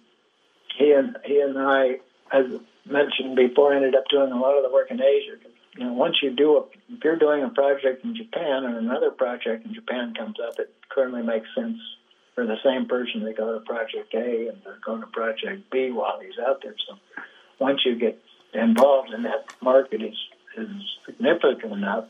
[0.78, 2.00] he and he and I,
[2.32, 2.46] as
[2.86, 5.38] mentioned before, ended up doing a lot of the work in Asia
[5.78, 6.62] you know, once you do a,
[6.94, 10.74] if you're doing a project in Japan and another project in Japan comes up, it
[10.90, 11.80] clearly makes sense
[12.36, 15.92] for the same person to go to project A and they're going to project B
[15.92, 16.76] while he's out there.
[16.88, 16.98] So
[17.60, 18.22] once you get
[18.54, 20.18] involved in that market is
[20.56, 20.70] is
[21.06, 22.06] significant enough,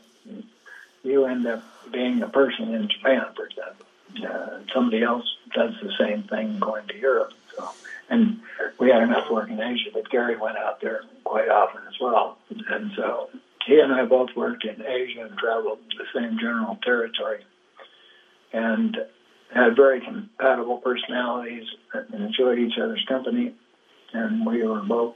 [1.02, 3.86] you end up being a person in Japan, for example.
[4.22, 7.32] Uh, somebody else does the same thing going to Europe.
[7.56, 7.70] So,
[8.10, 8.40] and
[8.78, 12.36] we had enough work in Asia that Gary went out there quite often as well.
[12.68, 13.30] And so
[13.66, 17.44] he and I both worked in Asia and traveled the same general territory
[18.54, 18.96] and
[19.54, 23.54] had very compatible personalities and enjoyed each other's company.
[24.12, 25.14] And we were both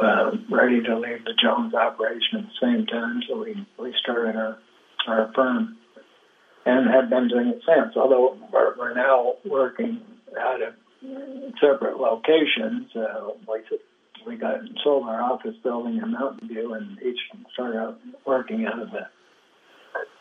[0.00, 4.36] uh, ready to leave the Jones operation at the same time, so we, we started
[4.36, 4.58] our,
[5.06, 5.76] our firm
[6.66, 7.96] and have been doing it since.
[7.96, 10.00] Although we're, we're now working
[10.38, 10.74] out of
[11.60, 13.30] separate locations, uh,
[14.26, 17.18] we got sold our office building in Mountain View, and each
[17.54, 19.08] started out working out of the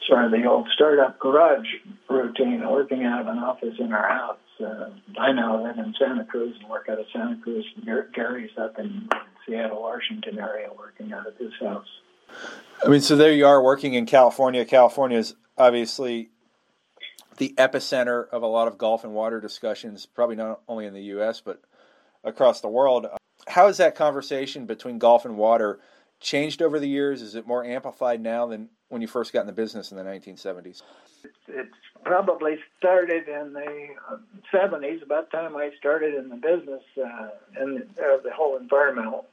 [0.09, 1.67] sort of the old startup garage
[2.09, 4.37] routine, working out of an office in our house.
[4.59, 7.65] Uh, I now live in Santa Cruz and work out of Santa Cruz.
[8.13, 9.07] Gary's up in
[9.45, 11.87] Seattle, Washington area, working out of his house.
[12.83, 14.65] I mean, so there you are working in California.
[14.65, 16.29] California is obviously
[17.37, 21.03] the epicenter of a lot of golf and water discussions, probably not only in the
[21.03, 21.61] U.S., but
[22.23, 23.07] across the world
[23.49, 25.79] how has that conversation between golf and water
[26.19, 27.21] changed over the years?
[27.21, 30.03] Is it more amplified now than when you first got in the business in the
[30.03, 30.81] 1970s?
[31.47, 31.69] It
[32.03, 33.89] probably started in the
[34.53, 39.25] 70s, about the time I started in the business, uh, and uh, the whole environmental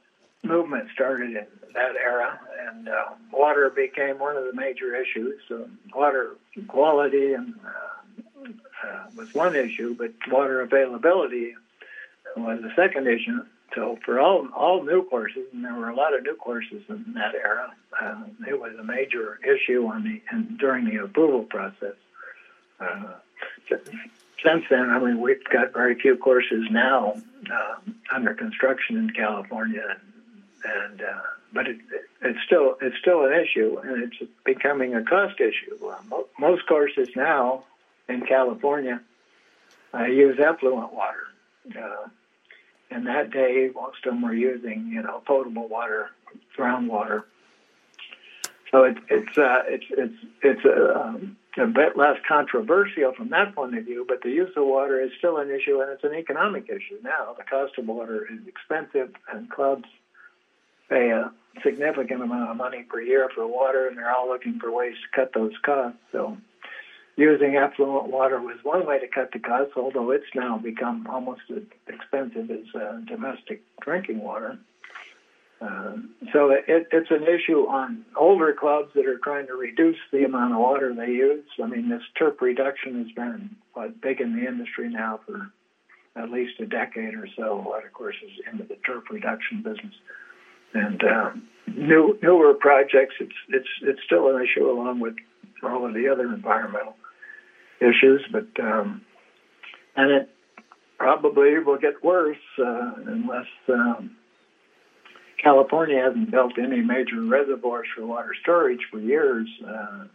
[0.43, 5.35] movement started in that era, and uh, water became one of the major issues.
[5.47, 6.35] So water
[6.67, 8.49] quality and uh,
[8.83, 11.55] uh, was one issue, but water availability
[12.35, 13.43] was the second issue.
[13.75, 17.13] So for all all new courses, and there were a lot of new courses in
[17.15, 21.95] that era, uh, it was a major issue on the and during the approval process.
[22.79, 23.13] Uh,
[23.69, 27.15] since then, I mean, we've got very few courses now
[27.51, 27.75] uh,
[28.13, 29.83] under construction in California,
[30.63, 31.21] and, and uh,
[31.53, 31.77] but it,
[32.21, 35.77] it's still it's still an issue, and it's becoming a cost issue.
[35.87, 37.63] Uh, most courses now
[38.07, 39.01] in California
[39.93, 41.27] uh, use effluent water.
[41.77, 42.07] Uh,
[42.89, 46.09] and that day, most of them were using, you know, potable water,
[46.57, 47.23] groundwater.
[48.71, 53.55] So it, it's uh, it's it's it's a, um, a bit less controversial from that
[53.55, 56.13] point of view, but the use of water is still an issue, and it's an
[56.13, 57.33] economic issue now.
[57.37, 59.85] The cost of water is expensive, and clubs
[60.89, 61.31] pay a
[61.63, 65.21] significant amount of money per year for water, and they're all looking for ways to
[65.21, 65.99] cut those costs.
[66.11, 66.37] So
[67.17, 71.41] using effluent water was one way to cut the costs, although it's now become almost
[71.49, 74.57] as expensive as uh, domestic drinking water.
[75.59, 75.95] Uh,
[76.31, 80.53] so it, it's an issue on older clubs that are trying to reduce the amount
[80.53, 81.43] of water they use.
[81.61, 85.51] I mean, this turf reduction has been what, big in the industry now for
[86.15, 87.65] at least a decade or so.
[87.67, 89.95] Lot of courses into the turf reduction business,
[90.75, 93.15] and um, new newer projects.
[93.19, 95.15] It's it's it's still an issue along with
[95.63, 96.95] all of the other environmental
[97.79, 98.23] issues.
[98.31, 99.01] But um,
[99.95, 100.29] and it
[100.97, 104.15] probably will get worse uh, unless um,
[105.41, 109.47] California hasn't built any major reservoirs for water storage for years.
[109.67, 110.05] Uh,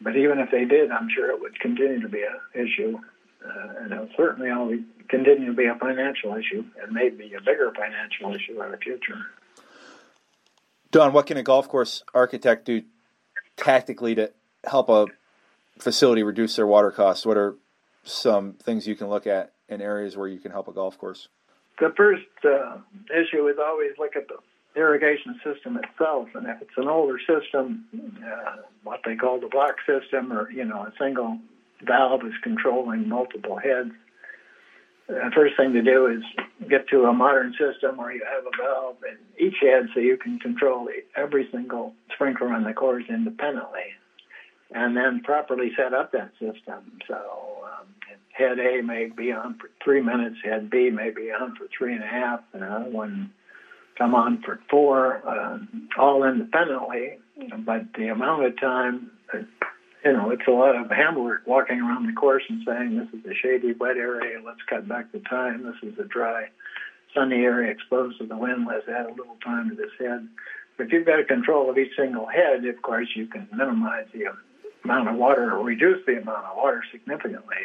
[0.00, 2.98] but even if they did, I'm sure it would continue to be an issue.
[3.44, 7.72] Uh, and it'll certainly always continue to be a financial issue and maybe a bigger
[7.74, 9.18] financial issue in the future.
[10.90, 12.82] Don, what can a golf course architect do
[13.56, 14.32] tactically to
[14.64, 15.06] help a
[15.78, 17.26] facility reduce their water costs?
[17.26, 17.56] What are
[18.04, 21.28] some things you can look at in areas where you can help a golf course?
[21.80, 22.78] The first uh,
[23.10, 24.36] issue is always look at the
[24.76, 27.84] irrigation system itself, and if it's an older system,
[28.24, 31.38] uh, what they call the block system, or you know, a single
[31.82, 33.90] valve is controlling multiple heads.
[35.08, 36.22] The first thing to do is
[36.68, 40.16] get to a modern system where you have a valve in each head so you
[40.16, 43.92] can control every single sprinkler on the course independently
[44.70, 46.98] and then properly set up that system.
[47.06, 47.14] So
[47.64, 47.86] um,
[48.32, 51.94] head A may be on for three minutes, head B may be on for three
[51.94, 53.32] and a half, and another one
[53.96, 55.58] come on for four, uh,
[55.98, 57.18] all independently.
[57.58, 62.12] But the amount of time, you know, it's a lot of handwork walking around the
[62.12, 65.64] course and saying, this is a shady, wet area, let's cut back the time.
[65.64, 66.48] This is a dry,
[67.14, 70.28] sunny area exposed to the wind, let's add a little time to this head.
[70.76, 74.06] But if you've got a control of each single head, of course, you can minimize
[74.12, 74.26] the
[74.84, 77.56] amount of water or reduce the amount of water significantly.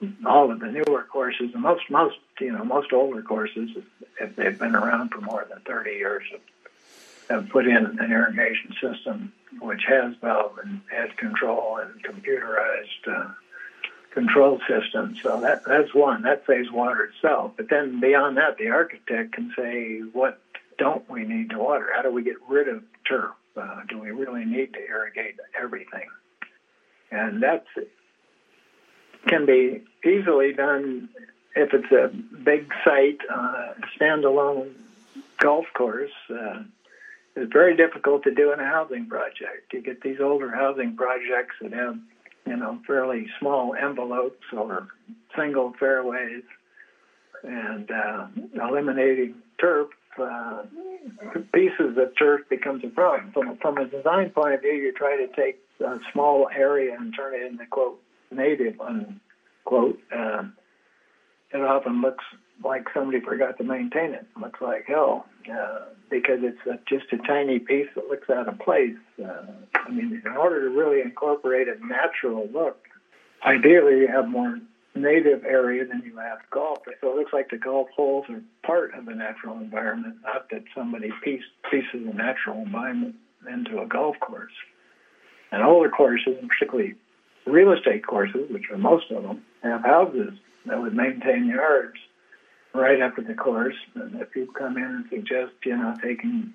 [0.00, 3.70] And all of the newer courses, and most most you know most older courses,
[4.20, 6.22] if they've been around for more than 30 years,
[7.28, 13.30] have put in an irrigation system which has valve and head control and computerized uh,
[14.12, 15.16] control system.
[15.22, 17.52] So that that's one that saves water itself.
[17.56, 20.40] But then beyond that, the architect can say what
[20.78, 21.88] don't we need to water?
[21.94, 23.32] How do we get rid of turf?
[23.56, 26.08] Uh, do we really need to irrigate everything?
[27.10, 27.64] And that
[29.26, 31.08] can be easily done
[31.54, 32.08] if it's a
[32.44, 34.72] big site, uh, standalone
[35.38, 36.10] golf course.
[36.30, 36.62] Uh,
[37.36, 39.72] it's very difficult to do in a housing project.
[39.72, 41.98] You get these older housing projects that have,
[42.46, 44.88] you know, fairly small envelopes or
[45.36, 46.42] single fairways,
[47.44, 49.88] and uh, eliminating turf
[50.20, 50.62] uh,
[51.52, 53.30] pieces of turf becomes a problem.
[53.32, 57.14] From, from a design point of view, you try to take a small area and
[57.14, 59.98] turn it into quote native unquote.
[60.14, 60.44] Uh,
[61.52, 62.24] it often looks
[62.64, 64.26] like somebody forgot to maintain it.
[64.40, 68.58] looks like hell uh, because it's a, just a tiny piece that looks out of
[68.58, 68.96] place.
[69.22, 72.78] Uh, I mean, in order to really incorporate a natural look,
[73.44, 74.58] ideally you have more
[74.94, 76.78] native area than you have golf.
[77.00, 80.64] So it looks like the golf holes are part of the natural environment, not that
[80.74, 83.14] somebody pieced pieces of the natural environment
[83.48, 84.52] into a golf course.
[85.50, 86.94] And older courses, particularly
[87.46, 90.34] real estate courses, which are most of them, have houses
[90.66, 91.96] that would maintain yards
[92.74, 93.76] right after the course.
[93.94, 96.52] And if you come in and suggest, you know, taking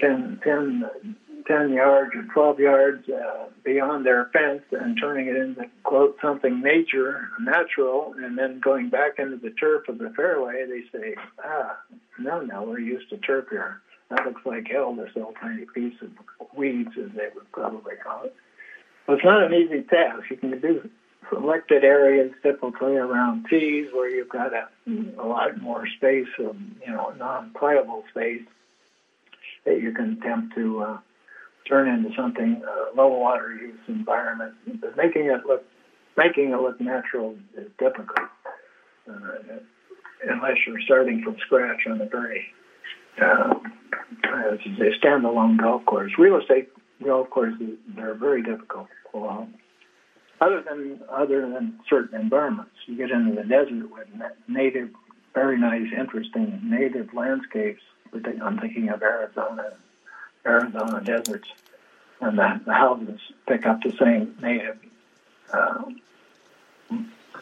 [0.00, 5.64] 10, 10, 10 yards or 12 yards uh, beyond their fence and turning it into,
[5.82, 10.98] quote, something nature, natural, and then going back into the turf of the fairway, they
[10.98, 11.76] say, ah,
[12.18, 13.80] no, no, we're used to turf here.
[14.12, 16.10] That looks like hell, this little tiny piece of
[16.54, 18.34] weeds, as they would probably call it.
[19.06, 20.24] But it's not an easy task.
[20.30, 20.90] You can do
[21.30, 24.68] selected areas typically around tees where you've got a,
[25.18, 28.42] a lot more space, of, you know, non-playable space
[29.64, 30.98] that you can attempt to uh,
[31.66, 34.52] turn into something uh, low water use environment.
[34.80, 35.64] But making it look
[36.18, 38.28] making it look natural is difficult
[39.08, 39.58] uh,
[40.28, 42.44] unless you're starting from scratch on a very
[43.20, 43.54] uh,
[44.24, 46.12] as a standalone golf course.
[46.18, 46.68] Real estate
[47.04, 49.48] golf courses they're very difficult off.
[50.40, 54.08] Other than other than certain environments, you get into the desert with
[54.48, 54.90] native,
[55.34, 57.82] very nice, interesting native landscapes
[58.14, 59.72] I'm thinking of Arizona,
[60.44, 61.48] Arizona deserts,
[62.20, 64.78] and the, the houses pick up the same native,
[65.52, 65.84] uh,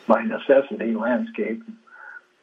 [0.06, 1.62] by necessity, landscape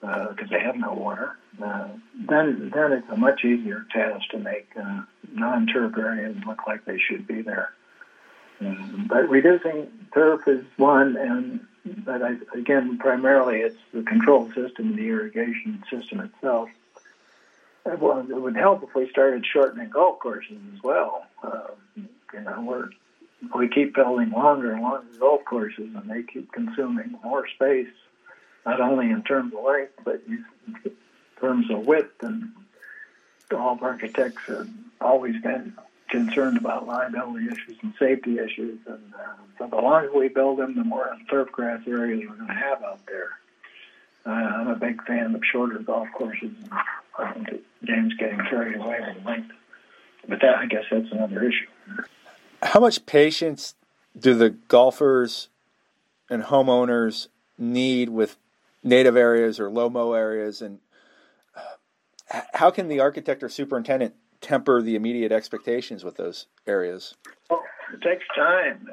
[0.01, 1.37] because uh, they have no water.
[1.61, 1.87] Uh,
[2.27, 5.01] then, then it's a much easier task to make uh,
[5.31, 7.71] non-turf areas look like they should be there.
[8.59, 11.65] Um, but reducing turf is one, and
[12.05, 16.69] but I, again, primarily it's the control system, the irrigation system itself
[17.95, 21.25] well, it would help if we started shortening golf courses as well.
[21.41, 22.89] Uh, you know, we're
[23.55, 27.87] we keep building longer and longer golf courses, and they keep consuming more space,
[28.65, 30.43] not only in terms of length, but in
[31.39, 32.21] terms of width.
[32.21, 32.51] And
[33.49, 34.69] golf architects have
[35.01, 35.73] always been
[36.09, 38.79] concerned about liability issues and safety issues.
[38.85, 42.47] And uh, so the longer we build them, the more turf grass areas we're going
[42.47, 43.31] to have out there.
[44.25, 46.51] Uh, I'm a big fan of shorter golf courses.
[47.33, 49.51] Think the game's getting carried away with length.
[50.27, 51.67] But that, I guess, that's another issue.
[52.61, 53.75] How much patience
[54.19, 55.47] do the golfers
[56.29, 57.27] and homeowners
[57.57, 58.35] need with
[58.83, 60.79] native areas or low mow areas, and
[62.53, 67.15] how can the architect or superintendent temper the immediate expectations with those areas?
[67.49, 67.63] Well,
[67.93, 68.87] it takes time.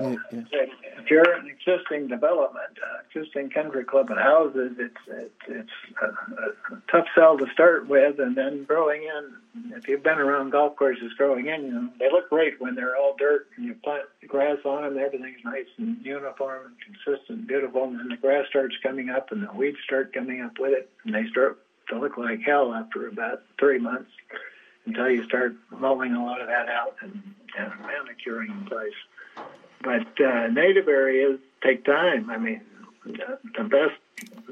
[0.00, 0.64] And, uh, yeah, yeah.
[0.98, 5.70] If you're an existing development, uh, existing country club and houses, it's it's, it's
[6.02, 9.72] a, a, tough sell to start with, and then growing in.
[9.76, 12.96] If you've been around golf courses growing in, you know they look great when they're
[12.96, 14.98] all dirt and you plant grass on them.
[14.98, 17.84] Everything's nice and uniform and consistent, beautiful.
[17.84, 20.90] And then the grass starts coming up, and the weeds start coming up with it,
[21.04, 21.58] and they start
[21.88, 24.10] to look like hell after about three months
[24.86, 27.22] until you start mowing a lot of that out and,
[27.58, 28.94] and manicuring in place.
[29.82, 32.30] But uh, native areas take time.
[32.30, 32.62] I mean,
[33.04, 33.94] the best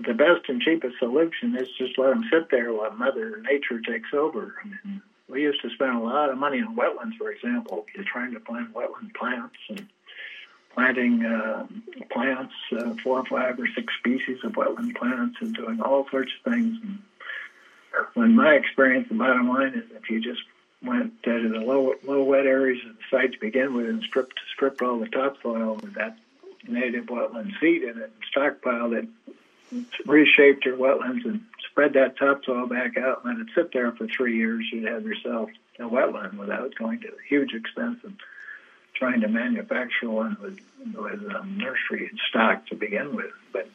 [0.07, 4.11] the best and cheapest solution is just let them sit there while Mother Nature takes
[4.13, 4.55] over.
[4.63, 7.85] I mean, we used to spend a lot of money on wetlands, for example.
[8.05, 9.87] Trying to plant wetland plants and
[10.73, 11.67] planting uh,
[12.11, 16.33] plants, uh, four or five or six species of wetland plants, and doing all sorts
[16.39, 16.77] of things.
[16.83, 16.99] And
[18.15, 20.43] when my experience, the bottom line is if you just
[20.83, 24.39] went to the low low wet areas of the site to begin with and stripped
[24.55, 26.17] stripped all the topsoil with that
[26.69, 29.09] native wetland seed in it and stockpiled it,
[30.07, 34.07] reshaped your wetlands and spread that topsoil back out and let it sit there for
[34.07, 38.13] three years, you'd have yourself a wetland without going to huge expense of
[38.95, 40.59] trying to manufacture one with
[40.95, 43.33] with um, nursery stock to begin with.
[43.53, 43.69] But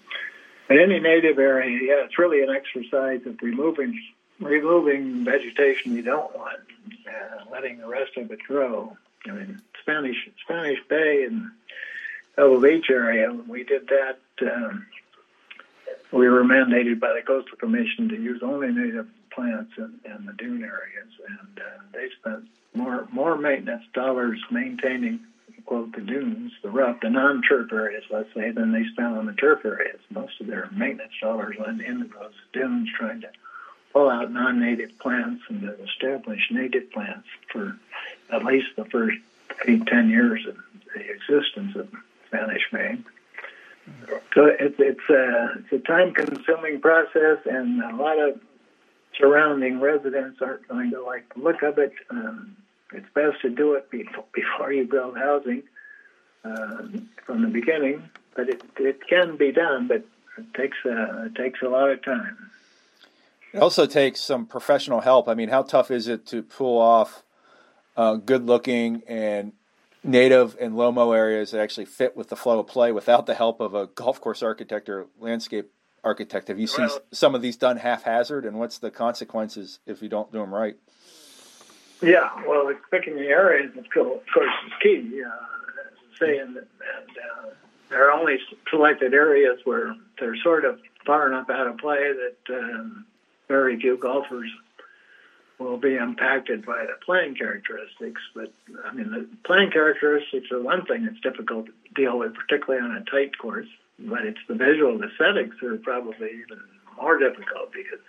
[0.71, 3.99] in any native area, yeah, it's really an exercise of removing
[4.39, 6.59] removing vegetation you don't want,
[7.07, 8.97] uh, letting the rest of it grow.
[9.27, 11.51] I mean, Spanish Spanish Bay and
[12.35, 14.19] Pebble Beach area, we did that.
[14.41, 14.87] Um,
[16.11, 20.33] we were mandated by the Coastal Commission to use only native plants in, in the
[20.33, 25.19] dune areas, and uh, they spent more more maintenance dollars maintaining
[25.65, 29.33] quote the dunes, the rough, the non-turf areas, let's say, than they spent on the
[29.33, 29.99] turf areas.
[30.09, 33.29] Most of their maintenance dollars went into those dunes, trying to
[33.93, 37.77] pull out non-native plants and to establish native plants for
[38.31, 39.17] at least the first
[39.67, 40.57] eight, ten years of
[40.95, 41.89] the existence of
[42.27, 43.05] Spanish Main.
[44.33, 48.39] So it's it's a it's a time-consuming process, and a lot of
[49.17, 51.93] surrounding residents aren't going to like the look of it.
[52.09, 52.55] Um,
[52.93, 55.63] it's best to do it before you build housing
[56.43, 56.83] uh,
[57.25, 60.05] from the beginning, but it, it can be done, but
[60.37, 62.49] it takes a, it takes a lot of time.
[63.53, 65.27] It also takes some professional help.
[65.27, 67.23] I mean, how tough is it to pull off
[67.97, 69.51] uh, good looking and
[70.03, 73.35] native and low mow areas that actually fit with the flow of play without the
[73.35, 75.69] help of a golf course architect or landscape
[76.03, 76.47] architect?
[76.47, 80.09] Have you seen well, some of these done haphazard, and what's the consequences if you
[80.09, 80.77] don't do them right?
[82.01, 84.21] Yeah, well, picking the areas, of course,
[84.65, 85.23] is key.
[85.23, 85.29] Uh,
[86.19, 87.49] saying that, and uh,
[87.89, 88.37] there are only
[88.69, 93.05] selected areas where they're sort of far enough out of play that um,
[93.47, 94.49] very few golfers
[95.57, 98.21] will be impacted by the playing characteristics.
[98.33, 98.51] But
[98.85, 102.95] I mean, the playing characteristics are one thing that's difficult to deal with, particularly on
[102.95, 103.67] a tight course.
[103.99, 106.61] But it's the visual aesthetics that are probably even
[106.99, 108.03] more difficult because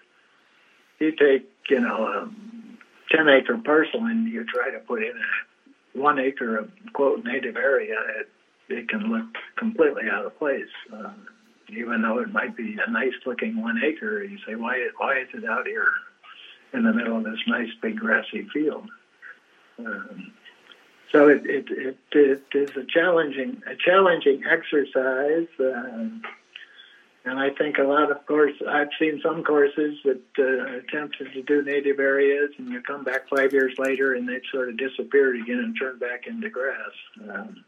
[0.98, 2.71] you take, you know, um,
[3.14, 7.56] 10 acre parcel and you try to put in a one acre of quote native
[7.56, 8.28] area, it,
[8.68, 10.72] it can look completely out of place.
[10.92, 11.26] Um,
[11.68, 15.28] even though it might be a nice looking one acre, you say, why, why is
[15.34, 15.88] it out here
[16.72, 18.88] in the middle of this nice big grassy field?
[19.78, 20.32] Um,
[21.10, 25.48] so it, it, it, it is a challenging, a challenging exercise.
[25.60, 26.22] Um,
[27.24, 31.42] and I think a lot of course I've seen some courses that uh, attempted to
[31.42, 35.36] do native areas, and you come back five years later, and they've sort of disappeared
[35.36, 36.90] again and turned back into grass.
[37.30, 37.64] Um,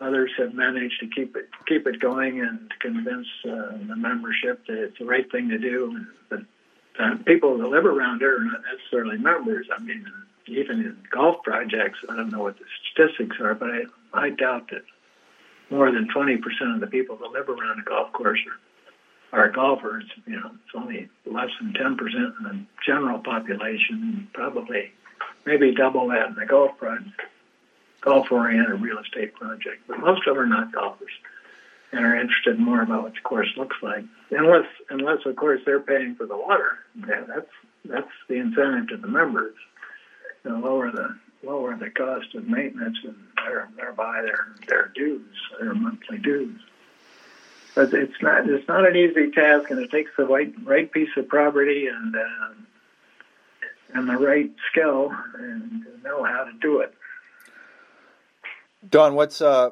[0.00, 4.82] others have managed to keep it keep it going and convince uh, the membership that
[4.82, 6.06] it's the right thing to do.
[6.28, 6.40] But
[6.98, 9.68] uh, people that live around there are not necessarily members.
[9.72, 10.04] I mean,
[10.46, 13.82] even in golf projects, I don't know what the statistics are, but I,
[14.12, 14.82] I doubt that
[15.70, 16.38] more than 20%
[16.74, 18.40] of the people that live around a golf course
[19.32, 20.04] are, are golfers.
[20.26, 24.92] You know, it's only less than 10% of the general population, probably
[25.44, 27.20] maybe double that in the golf project,
[28.00, 29.82] golf-oriented real estate project.
[29.86, 31.12] But most of them are not golfers
[31.92, 34.04] and are interested more about what the course looks like.
[34.30, 36.78] Unless, unless of course, they're paying for the water.
[37.06, 37.50] Yeah, that's
[37.84, 39.54] that's the incentive to the members.
[40.44, 43.16] Know, lower the lower the cost of maintenance and
[43.76, 46.60] thereby their their dues, their monthly dues.
[47.74, 51.10] But it's not it's not an easy task, and it takes the right right piece
[51.16, 52.54] of property and uh,
[53.94, 56.94] and the right skill and know how to do it.
[58.88, 59.70] Don, what's uh,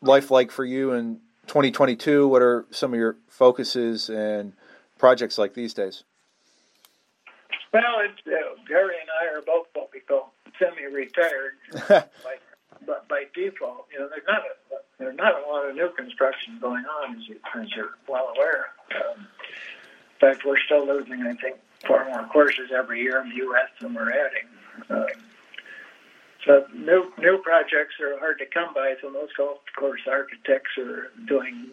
[0.00, 2.26] life like for you in 2022?
[2.28, 4.52] What are some of your focuses and
[4.98, 6.04] projects like these days?
[7.72, 9.71] Well, it's, uh, Gary and I are both what we call
[10.62, 11.54] semi-retired
[12.86, 13.86] by, by default.
[13.92, 17.28] You know, there's not a there's not a lot of new construction going on, as,
[17.28, 18.66] you, as you're well aware.
[18.94, 23.36] Um, in fact, we're still losing, I think, four more courses every year in the
[23.36, 23.68] U.S.
[23.80, 24.46] than we're adding.
[24.90, 25.06] Um,
[26.46, 28.94] so new new projects are hard to come by.
[29.00, 31.70] So most golf course architects are doing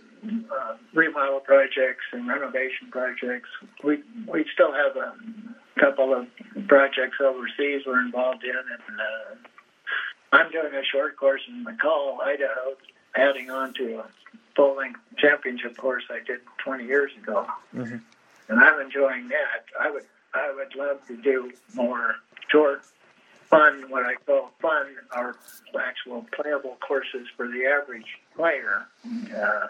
[0.52, 3.50] uh, remodel projects and renovation projects.
[3.84, 5.14] We we still have a
[5.80, 6.28] couple of
[6.68, 9.36] projects overseas we're involved in, and uh,
[10.34, 12.76] I'm doing a short course in McCall, Idaho,
[13.16, 14.06] adding on to a
[14.56, 17.98] full length championship course I did 20 years ago, mm-hmm.
[18.50, 19.66] and I'm enjoying that.
[19.80, 20.04] I would
[20.34, 22.16] I would love to do more
[22.50, 22.84] short
[23.50, 25.36] fun, what I call fun, are
[25.80, 28.06] actual playable courses for the average
[28.36, 28.86] player.
[29.36, 29.68] Uh,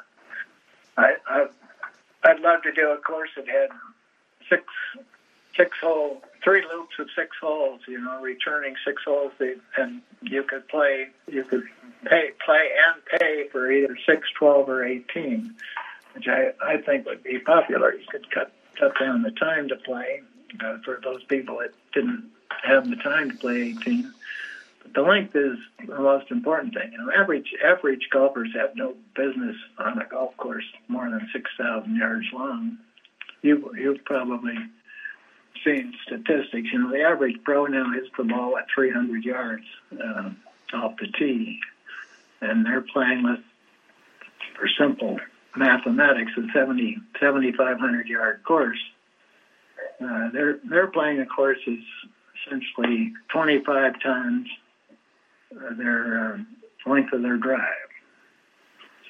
[0.97, 1.47] I, I,
[2.23, 3.69] I'd love to do a course that had
[4.49, 4.63] six
[5.59, 7.81] six hole, three loops of six holes.
[7.87, 9.33] You know, returning six holes,
[9.77, 11.63] and you could play, you could
[12.05, 15.55] pay, play and pay for either six, twelve, or eighteen,
[16.13, 17.93] which I I think would be popular.
[17.93, 20.21] You could cut cut down the time to play
[20.63, 22.29] uh, for those people that didn't
[22.63, 24.13] have the time to play 18.
[24.81, 26.91] But the length is the most important thing.
[26.91, 31.95] You know, average average golfers have no business on a golf course more than 6,000
[31.95, 32.77] yards long.
[33.41, 34.55] You you've probably
[35.63, 36.69] seen statistics.
[36.71, 40.29] You know, the average pro now hits the ball at 300 yards uh,
[40.73, 41.59] off the tee,
[42.41, 43.39] and they're playing with,
[44.55, 45.19] for simple
[45.55, 48.79] mathematics, a 70 7,500 yard course.
[50.01, 51.79] Uh, they're they're playing a course is
[52.47, 54.47] essentially 25 times
[55.55, 57.89] uh, their uh, length of their drive.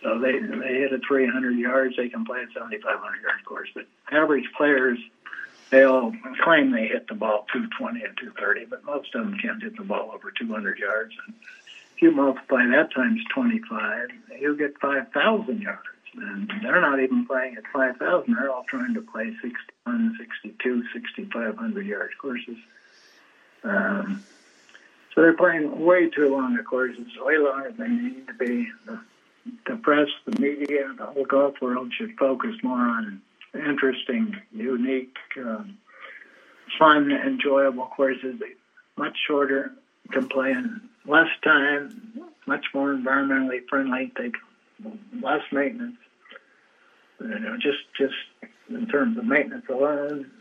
[0.04, 3.70] So they they hit a 300 yards, they can play a 7,500 yard course.
[3.74, 4.97] But average players,
[5.70, 6.13] they'll
[6.43, 9.84] claim they hit the ball 220 and 230, but most of them can't hit the
[9.84, 11.13] ball over 200 yards.
[11.26, 11.36] And
[11.95, 14.09] if you multiply that times 25,
[14.39, 15.82] you get 5,000 yards.
[16.15, 18.34] And they're not even playing at 5,000.
[18.34, 22.57] They're all trying to play 61, 62, 6,500 yard courses.
[23.63, 24.24] Um,
[25.13, 28.67] so they're playing way too long of courses, way longer than they need to be.
[28.86, 28.99] The,
[29.67, 33.22] the press, the media, the whole golf world should focus more on
[33.54, 35.78] interesting, unique, um,
[36.78, 38.41] fun, enjoyable courses.
[38.97, 39.74] Much shorter,
[40.12, 42.12] can play in less time,
[42.45, 44.36] much more environmentally friendly, take
[45.22, 45.97] less maintenance.
[47.22, 48.16] You know, just just
[48.70, 50.32] in terms of maintenance alone,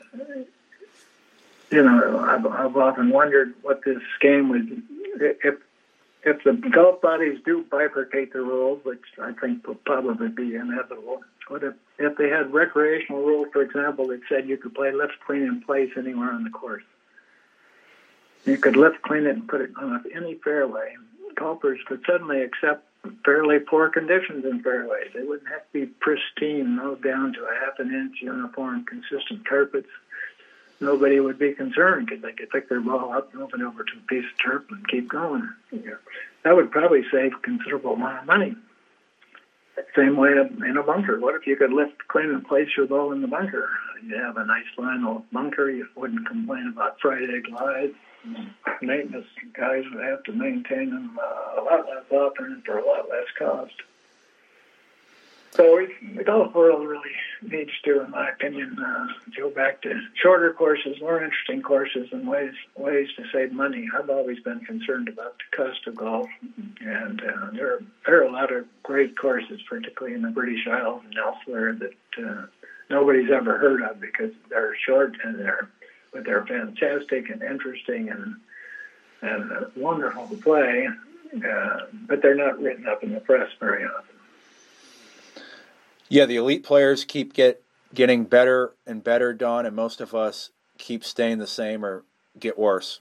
[1.70, 4.82] you know, I've, I've often wondered what this game would
[5.20, 5.56] if
[6.24, 11.22] if the golf bodies do bifurcate the rules, which I think will probably be inevitable.
[11.48, 15.14] What if if they had recreational rules, for example, that said you could play lift,
[15.26, 16.84] clean, and place anywhere on the course?
[18.44, 20.94] You could lift, clean it, and put it on any fairway.
[21.34, 22.84] Golfers could suddenly accept
[23.24, 25.08] fairly poor conditions in fairways.
[25.14, 29.46] They wouldn't have to be pristine, no down to a half an inch uniform, consistent
[29.46, 29.88] carpets
[30.80, 33.92] nobody would be concerned because they could pick their ball up, move it over to
[33.96, 35.48] a piece of turf, and keep going.
[35.70, 35.94] Yeah.
[36.44, 38.56] That would probably save considerable amount of money.
[39.94, 41.18] Same way in a bunker.
[41.20, 43.68] What if you could lift, clean, and place your ball in the bunker?
[44.02, 45.70] You have a nice Lionel bunker.
[45.70, 47.90] You wouldn't complain about fried egg lies.
[48.82, 52.86] Maintenance guys would have to maintain them uh, a lot less often and for a
[52.86, 53.74] lot less cost.
[55.52, 57.10] So the golf world really
[57.42, 62.28] needs to, in my opinion, uh, go back to shorter courses, more interesting courses, and
[62.28, 63.88] ways ways to save money.
[63.98, 66.28] I've always been concerned about the cost of golf,
[66.80, 70.66] and uh, there are, there are a lot of great courses, particularly in the British
[70.66, 72.46] Isles and elsewhere, that uh,
[72.90, 75.68] nobody's ever heard of because they're short and they're
[76.12, 78.36] but they're fantastic and interesting and
[79.20, 80.88] and wonderful to play,
[81.44, 84.07] uh, but they're not written up in the press very often.
[86.08, 87.62] Yeah, the elite players keep get
[87.94, 92.04] getting better and better, Don, and most of us keep staying the same or
[92.38, 93.00] get worse.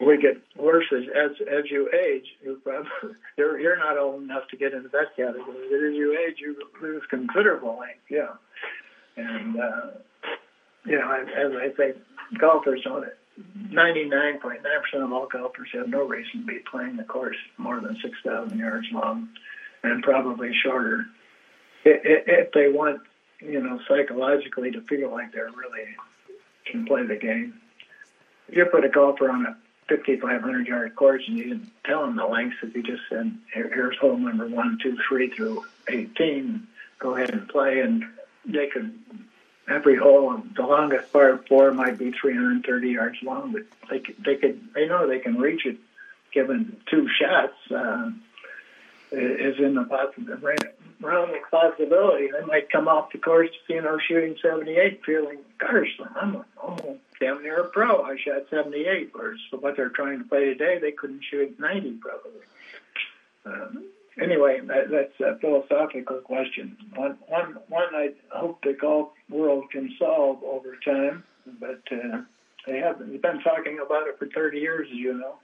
[0.00, 2.26] We get worse as as, as you age.
[2.42, 2.90] You probably,
[3.38, 5.44] you're you're not old enough to get into that category.
[5.70, 8.02] But as you age, you lose considerable length.
[8.10, 8.34] Yeah,
[9.16, 9.86] and uh,
[10.84, 11.92] you know, as I say,
[12.38, 13.04] golfers don't
[13.70, 18.56] 99.9% of all golfers have no reason to be playing the course more than 6,000
[18.56, 19.28] yards long
[19.82, 21.06] and probably shorter
[21.84, 23.00] if they want,
[23.40, 25.96] you know, psychologically to feel like they're really
[26.66, 27.60] can play the game.
[28.48, 29.56] If you put a golfer on a
[29.88, 33.98] 5,500 yard course and you didn't tell them the lengths, if you just said, here's
[33.98, 36.66] hole number one, two, three through 18,
[36.98, 38.04] go ahead and play, and
[38.46, 38.98] they could
[39.66, 44.36] every hole, the longest par four might be 330 yards long, but they could, they
[44.36, 45.76] could, they know they can reach it
[46.32, 47.54] given two shots.
[47.70, 48.10] Uh,
[49.16, 50.68] is in the possibility,
[51.12, 52.28] of possibility.
[52.30, 57.42] They might come off the course, you know, shooting 78, feeling, gosh, I'm almost damn
[57.42, 58.02] near a pro.
[58.02, 59.10] I shot 78.
[59.12, 62.40] Whereas what they're trying to play today, they couldn't shoot 90 probably.
[63.46, 63.84] Um,
[64.20, 66.76] anyway, that, that's a philosophical question.
[66.94, 71.24] One, one, one I hope the golf world can solve over time,
[71.60, 72.22] but uh,
[72.66, 73.10] they haven't.
[73.10, 75.36] They've been talking about it for 30 years, as you know.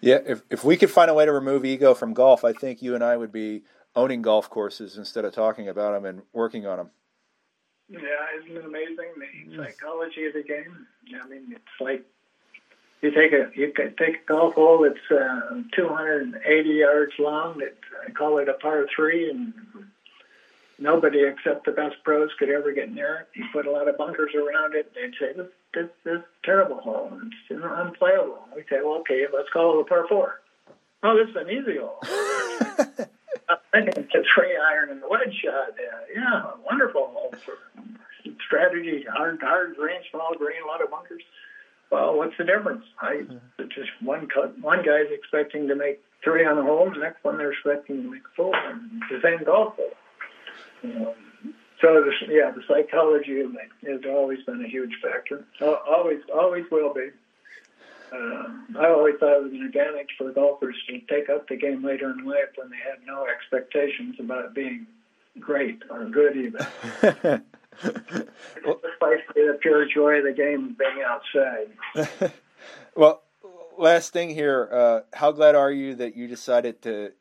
[0.00, 2.82] Yeah, if if we could find a way to remove ego from golf, I think
[2.82, 3.62] you and I would be
[3.96, 6.90] owning golf courses instead of talking about them and working on them.
[7.88, 8.00] Yeah,
[8.38, 9.12] isn't it amazing
[9.48, 10.86] the psychology of the game?
[11.22, 12.04] I mean, it's like
[13.02, 17.58] you take a you take a golf hole that's uh, 280 yards long.
[17.58, 17.76] That
[18.06, 19.52] I call it a par three, and
[20.78, 23.38] nobody except the best pros could ever get near it.
[23.38, 24.90] You put a lot of bunkers around it.
[24.96, 27.12] And they'd say this this this terrible hole.
[27.26, 28.48] It's you know, unplayable.
[28.56, 30.40] We say, well, okay, let's call it a par four.
[31.02, 32.00] Oh, this is an easy hole.
[33.74, 35.70] I think it's a three iron and the wedge shot.
[35.70, 37.34] Uh, yeah, wonderful
[38.46, 39.04] strategy.
[39.10, 41.22] Hard, hard green, small green, a lot of bunkers.
[41.90, 42.84] Well, what's the difference?
[43.00, 43.22] I
[43.68, 44.58] just one cut.
[44.60, 48.10] One guy's expecting to make three on the hole, the next one they're expecting to
[48.10, 48.54] make four.
[48.54, 51.14] And the same golf hole.
[51.80, 55.44] So the, yeah, the psychology of it has always been a huge factor.
[55.60, 57.10] Always, always will be.
[58.14, 61.84] Uh, I always thought it was an advantage for golfers to take up the game
[61.84, 64.86] later in life when they had no expectations about it being
[65.40, 66.66] great or good even.
[67.02, 72.32] well, basically the pure joy of the game being outside.
[72.96, 73.22] well,
[73.76, 77.12] last thing here, uh, how glad are you that you decided to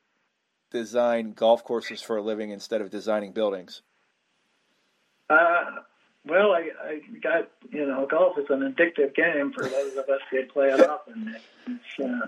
[0.72, 3.82] design golf courses for a living instead of designing buildings?
[5.30, 5.64] Uh,
[6.26, 10.21] well, I, I got you know, golf is an addictive game for those of us
[10.32, 11.36] that play it often.
[11.67, 12.28] It's uh,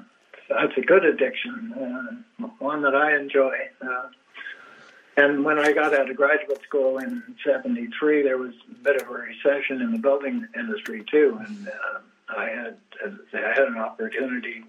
[0.50, 3.56] it's a good addiction, uh, one that I enjoy.
[3.82, 4.08] Uh,
[5.18, 9.08] and when I got out of graduate school in '73, there was a bit of
[9.08, 12.00] a recession in the building industry too, and uh,
[12.38, 12.78] I had
[13.34, 14.66] I had an opportunity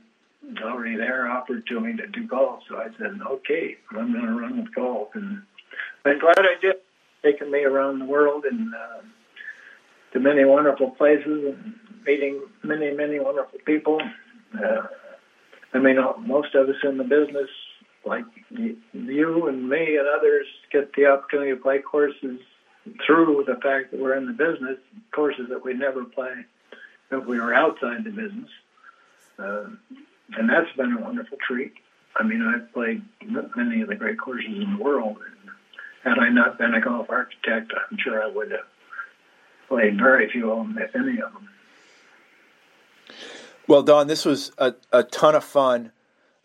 [0.62, 4.32] already there offered to me to do golf, so I said, "Okay, I'm going to
[4.32, 5.42] run with golf," and
[6.04, 6.76] I'm glad I did.
[7.22, 9.00] Taking me around the world and uh,
[10.16, 11.74] to many wonderful places and
[12.06, 14.00] meeting many, many wonderful people.
[14.54, 14.86] Uh,
[15.74, 15.96] I mean,
[16.26, 17.50] most of us in the business,
[18.06, 22.40] like you and me and others, get the opportunity to play courses
[23.04, 24.78] through the fact that we're in the business,
[25.14, 26.32] courses that we never play
[27.10, 28.48] if we were outside the business.
[29.38, 29.66] Uh,
[30.38, 31.74] and that's been a wonderful treat.
[32.18, 33.02] I mean, I've played
[33.54, 35.18] many of the great courses in the world.
[35.18, 35.50] And
[36.04, 38.60] had I not been a golf architect, I'm sure I would have
[39.68, 41.48] played very few of them, if any of them.
[43.68, 45.92] Well, Don, this was a, a ton of fun.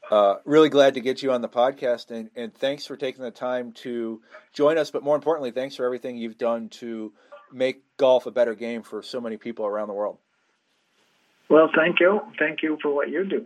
[0.10, 3.32] Uh, really glad to get you on the podcast, and, and thanks for taking the
[3.32, 4.22] time to
[4.54, 4.92] join us.
[4.92, 7.14] But more importantly, thanks for everything you've done to
[7.54, 10.18] make golf a better game for so many people around the world.
[11.50, 12.22] Well, thank you.
[12.40, 13.46] Thank you for what you do.